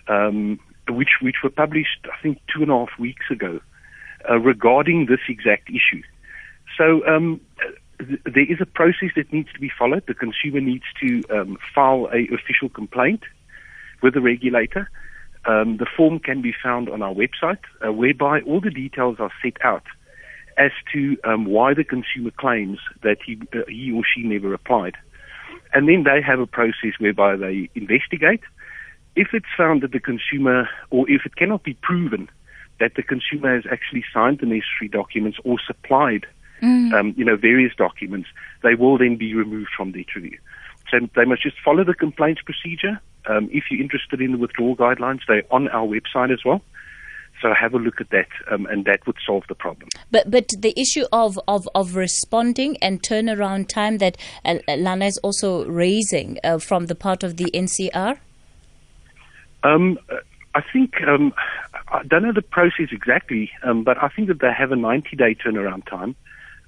um, 0.09 0.61
which 0.89 1.19
which 1.21 1.37
were 1.43 1.51
published 1.51 2.07
I 2.13 2.23
think 2.23 2.39
two 2.55 2.63
and 2.63 2.71
a 2.71 2.75
half 2.75 2.99
weeks 2.99 3.27
ago, 3.31 3.61
uh, 4.31 4.39
regarding 4.39 5.07
this 5.07 5.21
exact 5.29 5.69
issue. 5.69 6.03
So 6.79 7.05
um, 7.07 7.41
there 8.25 8.51
is 8.51 8.61
a 8.61 8.67
process 8.67 9.11
that 9.17 9.33
needs 9.33 9.53
to 9.53 9.61
be 9.61 9.71
followed. 9.77 10.05
The 10.07 10.15
consumer 10.15 10.61
needs 10.61 10.85
to 11.01 11.25
um, 11.31 11.59
file 11.75 12.09
a 12.13 12.33
official 12.35 12.69
complaint 12.69 13.23
with 14.03 14.15
the 14.15 14.21
regulator. 14.21 14.89
Um, 15.47 15.79
the 15.79 15.87
form 15.97 16.19
can 16.19 16.43
be 16.43 16.53
found 16.63 16.89
on 16.89 17.03
our 17.03 17.15
website, 17.15 17.61
uh, 17.85 17.93
whereby 17.93 18.41
all 18.41 18.61
the 18.61 18.71
details 18.71 19.17
are 19.21 19.31
set 19.43 19.63
out 19.65 19.85
as 20.59 20.73
to 20.93 21.17
um, 21.25 21.47
why 21.47 21.73
the 21.75 21.85
consumer 21.85 22.31
claims 22.37 22.79
that 23.03 23.19
he 23.25 23.41
uh, 23.55 23.61
he 23.69 23.93
or 23.93 24.03
she 24.05 24.23
never 24.23 24.53
applied, 24.53 24.97
and 25.73 25.89
then 25.89 26.05
they 26.05 26.21
have 26.21 26.41
a 26.41 26.47
process 26.47 26.93
whereby 26.99 27.37
they 27.37 27.71
investigate. 27.75 28.43
If 29.17 29.29
it's 29.33 29.47
found 29.57 29.83
that 29.83 29.93
the 29.93 30.01
consumer, 30.01 30.69
or 30.91 31.11
if 31.11 31.27
it 31.27 31.37
cannot 31.37 31.65
be 31.65 31.75
proven 31.75 32.29
that 32.79 32.95
the 32.95 33.03
consumer 33.03 33.55
has 33.55 33.65
actually 33.71 34.05
signed 34.13 34.39
the 34.39 34.47
necessary 34.47 34.89
documents 34.91 35.39
or 35.45 35.59
supplied 35.67 36.27
mm. 36.63 36.93
um, 36.93 37.15
you 37.17 37.25
know, 37.25 37.37
various 37.37 37.75
documents, 37.77 38.29
they 38.63 38.75
will 38.75 38.99
then 38.99 39.17
be 39.17 39.35
removed 39.35 39.71
from 39.77 39.93
the 39.93 40.07
review. 40.15 40.39
So 40.91 40.99
they 41.15 41.25
must 41.25 41.43
just 41.43 41.57
follow 41.65 41.85
the 41.85 41.95
complaints 41.95 42.43
procedure. 42.43 43.01
Um, 43.27 43.49
if 43.53 43.65
you're 43.71 43.81
interested 43.81 44.21
in 44.21 44.33
the 44.33 44.39
withdrawal 44.39 44.77
guidelines, 44.77 45.21
they're 45.29 45.45
on 45.51 45.69
our 45.69 45.87
website 45.87 46.33
as 46.33 46.45
well. 46.45 46.63
So 47.41 47.55
have 47.55 47.73
a 47.73 47.79
look 47.79 48.01
at 48.03 48.11
that, 48.11 48.29
um, 48.51 48.67
and 48.67 48.85
that 48.85 49.07
would 49.07 49.17
solve 49.27 49.45
the 49.49 49.55
problem. 49.55 49.89
But 50.11 50.31
but 50.31 50.49
the 50.59 50.79
issue 50.79 51.07
of, 51.11 51.41
of, 51.49 51.67
of 51.75 51.97
responding 51.97 52.77
and 52.83 53.03
turnaround 53.03 53.69
time 53.69 53.97
that 53.99 54.19
uh, 54.45 54.59
Lana 54.69 55.07
is 55.07 55.19
also 55.19 55.65
raising 55.65 56.39
uh, 56.45 56.59
from 56.59 56.87
the 56.87 56.95
part 56.95 57.23
of 57.23 57.39
the 57.39 57.51
NCR. 57.55 58.19
Um, 59.63 59.99
I 60.55 60.63
think 60.73 60.95
um, 61.07 61.33
I 61.89 62.03
don't 62.03 62.23
know 62.23 62.33
the 62.33 62.43
process 62.43 62.89
exactly, 62.93 63.51
um, 63.63 63.85
but 63.85 64.03
I 64.03 64.09
think 64.09 64.29
that 64.29 64.41
they 64.41 64.53
have 64.53 64.73
a 64.73 64.77
90-day 64.77 65.37
turnaround 65.37 65.89
time 65.89 66.17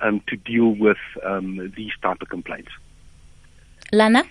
um, 0.02 0.20
to 0.26 0.36
deal 0.36 0.68
with 0.68 0.98
um, 1.24 1.72
these 1.76 1.92
type 2.02 2.20
of 2.20 2.28
complaints. 2.28 2.70
Lana? 3.92 4.24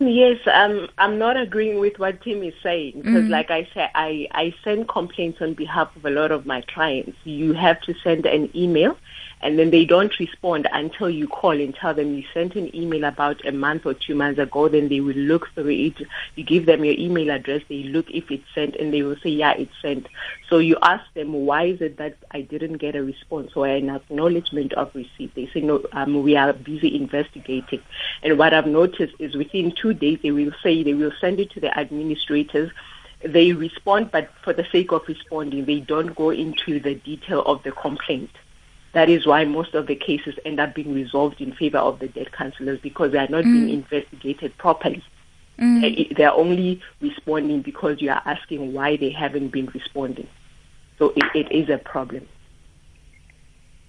Yes, 0.00 0.38
um, 0.46 0.88
I'm 0.98 1.18
not 1.18 1.36
agreeing 1.36 1.80
with 1.80 1.98
what 1.98 2.20
Tim 2.22 2.42
is 2.44 2.54
saying 2.62 3.00
because, 3.02 3.24
Mm. 3.24 3.30
like 3.30 3.50
I 3.50 3.66
said, 3.74 3.90
I, 3.96 4.28
I 4.30 4.54
send 4.62 4.88
complaints 4.88 5.42
on 5.42 5.54
behalf 5.54 5.94
of 5.96 6.04
a 6.04 6.10
lot 6.10 6.30
of 6.30 6.46
my 6.46 6.60
clients. 6.62 7.18
You 7.24 7.52
have 7.54 7.80
to 7.82 7.94
send 8.04 8.24
an 8.24 8.48
email, 8.54 8.96
and 9.42 9.58
then 9.58 9.70
they 9.70 9.84
don't 9.84 10.16
respond 10.20 10.68
until 10.72 11.10
you 11.10 11.26
call 11.26 11.50
and 11.50 11.74
tell 11.74 11.94
them 11.94 12.14
you 12.16 12.22
sent 12.32 12.54
an 12.54 12.74
email 12.74 13.04
about 13.04 13.44
a 13.44 13.50
month 13.50 13.86
or 13.86 13.94
two 13.94 14.14
months 14.14 14.38
ago. 14.38 14.68
Then 14.68 14.88
they 14.88 15.00
will 15.00 15.16
look 15.16 15.48
through 15.54 15.70
it. 15.70 16.00
You 16.36 16.44
give 16.44 16.66
them 16.66 16.84
your 16.84 16.94
email 16.94 17.30
address. 17.30 17.62
They 17.68 17.82
look 17.84 18.08
if 18.08 18.30
it's 18.30 18.46
sent, 18.54 18.76
and 18.76 18.92
they 18.94 19.02
will 19.02 19.16
say, 19.16 19.30
"Yeah, 19.30 19.54
it's 19.54 19.74
sent." 19.82 20.06
So 20.48 20.58
you 20.58 20.76
ask 20.82 21.04
them, 21.14 21.32
"Why 21.32 21.64
is 21.64 21.80
it 21.80 21.96
that 21.98 22.16
I 22.30 22.42
didn't 22.42 22.78
get 22.78 22.94
a 22.94 23.02
response 23.02 23.50
or 23.56 23.66
an 23.66 23.90
acknowledgement 23.90 24.72
of 24.74 24.94
receipt?" 24.94 25.34
They 25.34 25.46
say, 25.52 25.60
"No, 25.60 25.82
um, 25.92 26.22
we 26.22 26.36
are 26.36 26.52
busy 26.52 26.94
investigating." 26.94 27.80
And 28.22 28.38
what 28.38 28.54
I've 28.54 28.66
noticed 28.66 29.14
is 29.18 29.34
within 29.34 29.72
two 29.72 29.87
days 29.94 30.18
they 30.22 30.30
will 30.30 30.52
say 30.62 30.82
they 30.82 30.94
will 30.94 31.12
send 31.20 31.40
it 31.40 31.50
to 31.52 31.60
the 31.60 31.76
administrators. 31.78 32.70
They 33.22 33.52
respond, 33.52 34.10
but 34.10 34.30
for 34.42 34.52
the 34.52 34.66
sake 34.70 34.92
of 34.92 35.06
responding, 35.08 35.64
they 35.64 35.80
don't 35.80 36.14
go 36.14 36.30
into 36.30 36.78
the 36.78 36.94
detail 36.94 37.42
of 37.42 37.62
the 37.64 37.72
complaint. 37.72 38.30
That 38.92 39.08
is 39.08 39.26
why 39.26 39.44
most 39.44 39.74
of 39.74 39.86
the 39.86 39.96
cases 39.96 40.36
end 40.44 40.60
up 40.60 40.74
being 40.74 40.94
resolved 40.94 41.40
in 41.40 41.52
favor 41.52 41.78
of 41.78 41.98
the 41.98 42.08
debt 42.08 42.32
counselors 42.32 42.80
because 42.80 43.12
they 43.12 43.18
are 43.18 43.28
not 43.28 43.44
being 43.44 43.68
mm. 43.68 43.72
investigated 43.72 44.56
properly. 44.56 45.04
Mm. 45.58 45.80
They 45.80 46.14
they 46.14 46.24
are 46.24 46.34
only 46.34 46.80
responding 47.00 47.62
because 47.62 48.00
you 48.00 48.10
are 48.10 48.22
asking 48.24 48.72
why 48.72 48.96
they 48.96 49.10
haven't 49.10 49.48
been 49.48 49.66
responding. 49.66 50.28
So 50.98 51.12
it, 51.16 51.24
it 51.34 51.52
is 51.52 51.68
a 51.68 51.78
problem. 51.78 52.26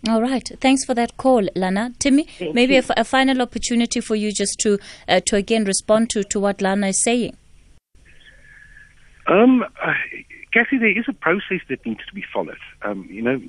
All 0.07 0.21
right. 0.21 0.47
Thanks 0.61 0.85
for 0.85 0.93
that 0.93 1.17
call, 1.17 1.47
Lana. 1.55 1.91
Timmy, 1.99 2.23
Thank 2.23 2.55
maybe 2.55 2.73
you. 2.73 2.79
a, 2.79 2.83
f- 2.83 2.91
a 2.97 3.03
final 3.03 3.41
opportunity 3.41 3.99
for 3.99 4.15
you 4.15 4.31
just 4.31 4.57
to 4.59 4.79
uh, 5.09 5.19
to 5.25 5.35
again 5.35 5.65
respond 5.65 6.09
to, 6.11 6.23
to 6.23 6.39
what 6.39 6.61
Lana 6.61 6.87
is 6.87 7.03
saying. 7.03 7.35
Um, 9.27 9.63
uh, 9.83 9.93
Kathy, 10.53 10.77
there 10.77 10.97
is 10.97 11.05
a 11.07 11.13
process 11.13 11.59
that 11.69 11.85
needs 11.85 12.05
to 12.07 12.13
be 12.13 12.23
followed. 12.33 12.57
Um, 12.81 13.07
you 13.11 13.21
know, 13.21 13.41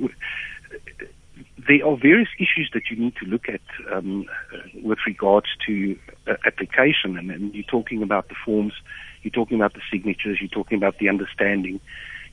there 1.69 1.87
are 1.87 1.97
various 1.97 2.29
issues 2.39 2.71
that 2.75 2.91
you 2.91 2.97
need 2.97 3.15
to 3.17 3.27
look 3.27 3.49
at 3.49 3.61
um, 3.93 4.27
uh, 4.53 4.59
with 4.83 4.99
regards 5.07 5.47
to 5.67 5.97
uh, 6.27 6.35
application, 6.45 7.17
and, 7.17 7.31
and 7.31 7.55
you're 7.55 7.65
talking 7.65 8.03
about 8.03 8.29
the 8.29 8.35
forms, 8.45 8.75
you're 9.23 9.31
talking 9.31 9.57
about 9.57 9.75
the 9.75 9.81
signatures, 9.91 10.39
you're 10.41 10.49
talking 10.49 10.77
about 10.77 10.99
the 10.99 11.09
understanding, 11.09 11.81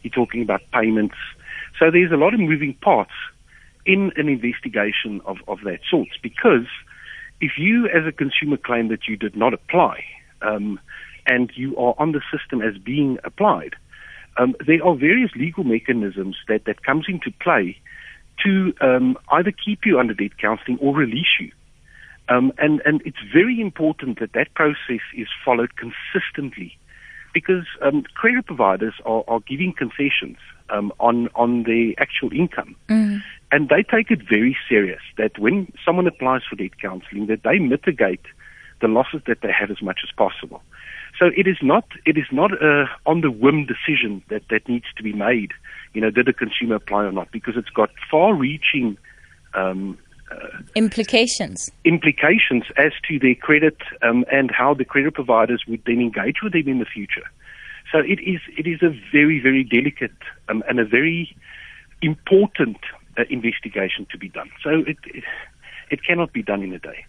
you're 0.01 0.11
talking 0.11 0.41
about 0.41 0.61
payments. 0.73 1.15
So 1.79 1.91
there's 1.91 2.11
a 2.11 2.17
lot 2.17 2.33
of 2.33 2.39
moving 2.39 2.73
parts 2.73 3.11
in 3.87 4.11
an 4.17 4.27
investigation 4.27 5.21
of, 5.25 5.37
of 5.47 5.59
that 5.63 5.79
sort 5.89 6.09
because 6.21 6.67
if 7.39 7.53
you 7.57 7.87
as 7.87 8.05
a 8.05 8.11
consumer 8.11 8.57
claim 8.57 8.89
that 8.89 9.07
you 9.07 9.15
did 9.15 9.35
not 9.35 9.53
apply 9.53 10.03
um, 10.41 10.79
and 11.25 11.51
you 11.55 11.75
are 11.77 11.95
on 11.97 12.11
the 12.11 12.21
system 12.31 12.61
as 12.61 12.77
being 12.77 13.17
applied, 13.23 13.75
um, 14.37 14.55
there 14.65 14.85
are 14.85 14.95
various 14.95 15.31
legal 15.35 15.63
mechanisms 15.63 16.35
that, 16.47 16.65
that 16.65 16.83
comes 16.83 17.05
into 17.07 17.31
play 17.41 17.77
to 18.43 18.73
um, 18.81 19.17
either 19.31 19.51
keep 19.51 19.79
you 19.85 19.99
under 19.99 20.13
debt 20.13 20.37
counseling 20.39 20.77
or 20.79 20.95
release 20.95 21.39
you. 21.39 21.51
Um, 22.29 22.51
and, 22.57 22.81
and 22.85 23.01
it's 23.05 23.17
very 23.33 23.59
important 23.61 24.19
that 24.19 24.33
that 24.33 24.53
process 24.53 25.01
is 25.15 25.27
followed 25.45 25.71
consistently 25.77 26.77
because 27.33 27.65
um, 27.81 28.03
credit 28.15 28.45
providers 28.45 28.93
are, 29.05 29.23
are 29.27 29.39
giving 29.39 29.73
concessions 29.73 30.37
um, 30.69 30.91
on, 30.99 31.29
on 31.35 31.63
the 31.63 31.95
actual 31.99 32.31
income. 32.33 32.75
And 33.51 33.69
they 33.69 33.83
take 33.83 34.11
it 34.11 34.27
very 34.27 34.57
serious 34.67 35.01
that 35.17 35.39
when 35.39 35.71
someone 35.85 36.07
applies 36.07 36.41
for 36.49 36.55
debt 36.55 36.79
counseling, 36.81 37.27
that 37.27 37.43
they 37.43 37.59
mitigate 37.59 38.25
the 38.81 38.87
losses 38.87 39.21
that 39.25 39.41
they 39.41 39.51
have 39.51 39.71
as 39.71 39.81
much 39.81 40.01
as 40.03 40.11
possible. 40.15 40.61
So 41.17 41.31
it 41.35 41.47
is 41.47 41.57
not 41.61 41.85
it 42.05 42.17
is 42.17 42.27
not 42.31 42.51
a 42.61 42.85
on 43.05 43.21
the 43.21 43.31
whim 43.31 43.65
decision 43.65 44.21
that 44.29 44.43
that 44.49 44.67
needs 44.67 44.85
to 44.97 45.03
be 45.03 45.13
made. 45.13 45.51
You 45.93 46.01
know, 46.01 46.11
did 46.11 46.27
a 46.27 46.33
consumer 46.33 46.75
apply 46.75 47.05
or 47.05 47.11
not? 47.11 47.31
Because 47.31 47.55
it's 47.57 47.69
got 47.69 47.89
far-reaching 48.11 48.97
um, 49.55 49.97
Implications. 50.75 51.71
implications 51.85 52.63
as 52.75 52.91
to 53.07 53.17
their 53.17 53.33
credit 53.33 53.77
um, 54.01 54.25
and 54.31 54.51
how 54.51 54.73
the 54.73 54.83
credit 54.83 55.13
providers 55.13 55.63
would 55.67 55.81
then 55.85 56.01
engage 56.01 56.41
with 56.43 56.51
them 56.53 56.67
in 56.67 56.79
the 56.79 56.85
future. 56.85 57.23
So 57.91 57.99
it 57.99 58.19
is 58.19 58.41
it 58.57 58.67
is 58.67 58.83
a 58.83 58.89
very 59.11 59.39
very 59.39 59.63
delicate 59.63 60.19
um, 60.49 60.63
and 60.67 60.79
a 60.79 60.85
very 60.85 61.35
important 62.01 62.77
uh, 63.17 63.23
investigation 63.29 64.07
to 64.11 64.17
be 64.17 64.29
done. 64.29 64.49
So 64.63 64.69
it, 64.69 64.97
it 65.05 65.23
it 65.89 66.03
cannot 66.03 66.33
be 66.33 66.43
done 66.43 66.61
in 66.63 66.73
a 66.73 66.79
day. 66.79 67.05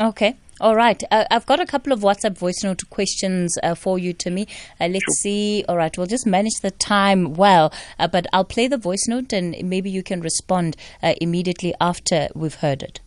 Okay. 0.00 0.36
All 0.60 0.74
right. 0.74 1.02
Uh, 1.10 1.24
I've 1.30 1.44
got 1.44 1.60
a 1.60 1.66
couple 1.66 1.92
of 1.92 2.00
WhatsApp 2.00 2.38
voice 2.38 2.62
note 2.62 2.82
questions 2.88 3.58
uh, 3.62 3.74
for 3.74 3.98
you, 3.98 4.12
Timmy. 4.12 4.48
Uh, 4.80 4.88
let's 4.88 5.20
see. 5.20 5.64
All 5.68 5.76
right. 5.76 5.96
We'll 5.98 6.06
just 6.06 6.26
manage 6.26 6.60
the 6.62 6.70
time 6.70 7.34
well, 7.34 7.72
uh, 7.98 8.08
but 8.08 8.26
I'll 8.32 8.44
play 8.44 8.68
the 8.68 8.78
voice 8.78 9.06
note 9.06 9.32
and 9.32 9.56
maybe 9.62 9.90
you 9.90 10.02
can 10.02 10.20
respond 10.20 10.76
uh, 11.02 11.14
immediately 11.20 11.74
after 11.80 12.28
we've 12.34 12.54
heard 12.54 12.82
it. 12.82 13.00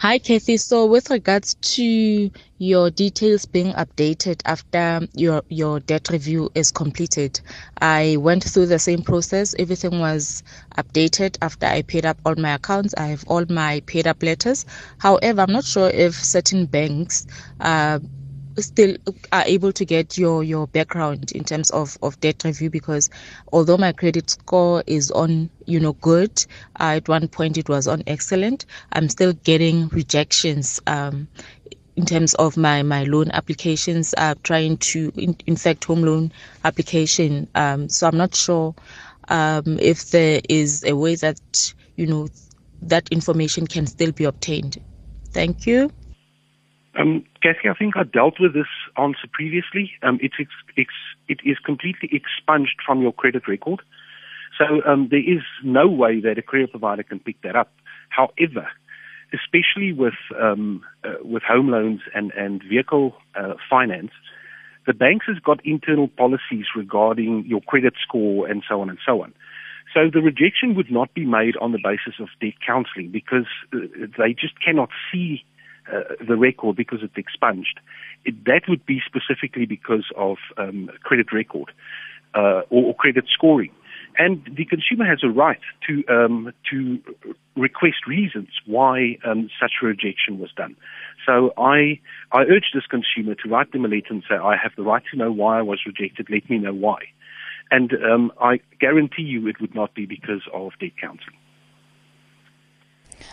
Hi, 0.00 0.16
Kathy. 0.16 0.56
So, 0.56 0.86
with 0.86 1.10
regards 1.10 1.56
to 1.76 2.30
your 2.56 2.90
details 2.90 3.44
being 3.44 3.74
updated 3.74 4.40
after 4.46 5.06
your 5.12 5.42
your 5.50 5.78
debt 5.80 6.08
review 6.08 6.50
is 6.54 6.70
completed, 6.70 7.38
I 7.82 8.16
went 8.18 8.42
through 8.42 8.68
the 8.68 8.78
same 8.78 9.02
process. 9.02 9.54
Everything 9.58 9.98
was 10.00 10.42
updated 10.78 11.36
after 11.42 11.66
I 11.66 11.82
paid 11.82 12.06
up 12.06 12.18
all 12.24 12.34
my 12.36 12.54
accounts. 12.54 12.94
I 12.96 13.08
have 13.08 13.24
all 13.28 13.44
my 13.50 13.82
paid 13.84 14.06
up 14.06 14.22
letters. 14.22 14.64
However, 14.96 15.42
I'm 15.42 15.52
not 15.52 15.64
sure 15.66 15.90
if 15.90 16.14
certain 16.14 16.64
banks 16.64 17.26
uh, 17.60 17.98
still 18.62 18.96
are 19.32 19.44
able 19.46 19.72
to 19.72 19.84
get 19.84 20.18
your 20.18 20.42
your 20.44 20.66
background 20.68 21.32
in 21.32 21.44
terms 21.44 21.70
of 21.70 21.96
of 22.02 22.18
debt 22.20 22.42
review 22.44 22.70
because 22.70 23.10
although 23.52 23.78
my 23.78 23.92
credit 23.92 24.30
score 24.30 24.82
is 24.86 25.10
on 25.12 25.50
you 25.66 25.80
know 25.80 25.94
good 25.94 26.44
uh, 26.80 26.94
at 26.96 27.08
one 27.08 27.28
point 27.28 27.58
it 27.58 27.68
was 27.68 27.88
on 27.88 28.02
excellent 28.06 28.66
i'm 28.92 29.08
still 29.08 29.32
getting 29.44 29.88
rejections 29.88 30.80
um 30.86 31.28
in 31.96 32.06
terms 32.06 32.34
of 32.34 32.56
my 32.56 32.82
my 32.82 33.04
loan 33.04 33.30
applications 33.32 34.14
uh 34.18 34.34
trying 34.42 34.76
to 34.78 35.12
in, 35.16 35.36
in 35.46 35.56
fact 35.56 35.84
home 35.84 36.02
loan 36.02 36.32
application. 36.64 37.48
Um 37.54 37.88
so 37.88 38.08
i'm 38.08 38.16
not 38.16 38.34
sure 38.34 38.74
um 39.28 39.78
if 39.80 40.10
there 40.10 40.40
is 40.48 40.84
a 40.86 40.94
way 40.96 41.16
that 41.16 41.40
you 41.96 42.06
know 42.06 42.28
that 42.82 43.08
information 43.10 43.66
can 43.66 43.86
still 43.86 44.12
be 44.12 44.24
obtained. 44.24 44.78
Thank 45.32 45.66
you 45.66 45.90
Um, 46.98 47.24
Kathy, 47.42 47.68
I 47.68 47.74
think 47.74 47.96
I 47.96 48.02
dealt 48.02 48.40
with 48.40 48.52
this 48.52 48.66
answer 48.96 49.28
previously. 49.32 49.92
Um, 50.02 50.18
it's 50.22 50.34
ex- 50.40 50.50
ex- 50.76 51.16
it 51.28 51.38
is 51.44 51.58
completely 51.58 52.10
expunged 52.12 52.76
from 52.84 53.00
your 53.00 53.12
credit 53.12 53.46
record. 53.46 53.80
So 54.58 54.82
um, 54.86 55.08
there 55.10 55.20
is 55.20 55.42
no 55.64 55.88
way 55.88 56.20
that 56.20 56.38
a 56.38 56.42
credit 56.42 56.70
provider 56.70 57.02
can 57.02 57.20
pick 57.20 57.40
that 57.42 57.56
up. 57.56 57.72
However, 58.08 58.68
especially 59.32 59.92
with 59.92 60.18
um, 60.40 60.82
uh, 61.04 61.14
with 61.22 61.42
home 61.42 61.70
loans 61.70 62.00
and 62.14 62.32
and 62.32 62.62
vehicle 62.68 63.14
uh, 63.36 63.54
finance, 63.68 64.10
the 64.86 64.92
banks 64.92 65.26
has 65.28 65.38
got 65.38 65.64
internal 65.64 66.08
policies 66.08 66.66
regarding 66.76 67.44
your 67.46 67.60
credit 67.60 67.94
score 68.02 68.48
and 68.48 68.64
so 68.68 68.80
on 68.80 68.90
and 68.90 68.98
so 69.06 69.22
on. 69.22 69.32
So 69.94 70.08
the 70.12 70.20
rejection 70.20 70.74
would 70.74 70.90
not 70.90 71.14
be 71.14 71.24
made 71.24 71.56
on 71.56 71.72
the 71.72 71.78
basis 71.82 72.20
of 72.20 72.28
debt 72.40 72.54
counseling 72.64 73.10
because 73.10 73.46
uh, 73.72 73.78
they 74.18 74.32
just 74.32 74.54
cannot 74.64 74.90
see 75.12 75.44
uh, 75.92 76.24
the 76.26 76.36
record 76.36 76.76
because 76.76 77.00
it's 77.02 77.16
expunged. 77.16 77.80
It, 78.24 78.44
that 78.44 78.62
would 78.68 78.84
be 78.86 79.00
specifically 79.04 79.66
because 79.66 80.06
of 80.16 80.36
um, 80.56 80.90
credit 81.02 81.32
record 81.32 81.72
uh, 82.34 82.62
or, 82.70 82.84
or 82.86 82.94
credit 82.94 83.24
scoring. 83.32 83.72
And 84.18 84.44
the 84.56 84.64
consumer 84.64 85.04
has 85.04 85.20
a 85.22 85.28
right 85.28 85.60
to 85.86 86.04
um, 86.08 86.52
to 86.70 86.98
request 87.56 88.06
reasons 88.06 88.48
why 88.66 89.18
um, 89.24 89.48
such 89.60 89.72
a 89.82 89.86
rejection 89.86 90.38
was 90.38 90.50
done. 90.56 90.76
So 91.24 91.52
I 91.56 92.00
I 92.32 92.42
urge 92.42 92.72
this 92.74 92.86
consumer 92.86 93.34
to 93.36 93.48
write 93.48 93.72
them 93.72 93.84
a 93.84 93.88
letter 93.88 94.10
and 94.10 94.22
say 94.28 94.34
I 94.34 94.56
have 94.56 94.72
the 94.76 94.82
right 94.82 95.02
to 95.12 95.16
know 95.16 95.30
why 95.30 95.58
I 95.58 95.62
was 95.62 95.80
rejected. 95.86 96.28
Let 96.28 96.50
me 96.50 96.58
know 96.58 96.74
why. 96.74 96.98
And 97.70 97.92
um, 98.04 98.32
I 98.40 98.60
guarantee 98.80 99.22
you 99.22 99.46
it 99.46 99.60
would 99.60 99.74
not 99.74 99.94
be 99.94 100.06
because 100.06 100.42
of 100.52 100.72
debt 100.80 100.92
counseling. 101.00 101.36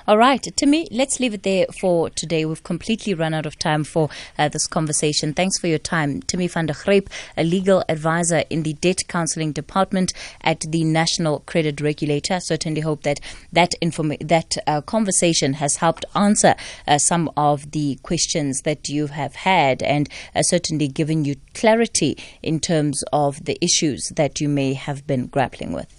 All 0.07 0.17
right, 0.17 0.41
Timmy, 0.55 0.87
let's 0.91 1.19
leave 1.19 1.33
it 1.33 1.43
there 1.43 1.65
for 1.79 2.09
today. 2.09 2.45
We've 2.45 2.63
completely 2.63 3.13
run 3.13 3.33
out 3.33 3.45
of 3.45 3.59
time 3.59 3.83
for 3.83 4.09
uh, 4.37 4.49
this 4.49 4.67
conversation. 4.67 5.33
Thanks 5.33 5.57
for 5.59 5.67
your 5.67 5.79
time. 5.79 6.21
Timmy 6.21 6.47
van 6.47 6.67
der 6.67 6.73
Grip, 6.73 7.09
a 7.35 7.43
legal 7.43 7.83
advisor 7.89 8.43
in 8.49 8.63
the 8.63 8.73
Debt 8.73 9.03
Counseling 9.07 9.51
Department 9.51 10.13
at 10.41 10.61
the 10.61 10.83
National 10.83 11.39
Credit 11.41 11.79
Regulator. 11.81 12.35
I 12.35 12.39
certainly 12.39 12.81
hope 12.81 13.03
that 13.03 13.19
that, 13.51 13.73
informa- 13.81 14.25
that 14.27 14.57
uh, 14.65 14.81
conversation 14.81 15.53
has 15.53 15.77
helped 15.77 16.05
answer 16.15 16.55
uh, 16.87 16.97
some 16.97 17.31
of 17.35 17.71
the 17.71 17.95
questions 18.03 18.61
that 18.61 18.89
you 18.89 19.07
have 19.07 19.35
had 19.35 19.83
and 19.83 20.09
uh, 20.35 20.43
certainly 20.43 20.87
given 20.87 21.25
you 21.25 21.35
clarity 21.53 22.17
in 22.41 22.59
terms 22.59 23.03
of 23.11 23.45
the 23.45 23.57
issues 23.63 24.11
that 24.15 24.39
you 24.39 24.49
may 24.49 24.73
have 24.73 25.05
been 25.07 25.27
grappling 25.27 25.73
with. 25.73 25.96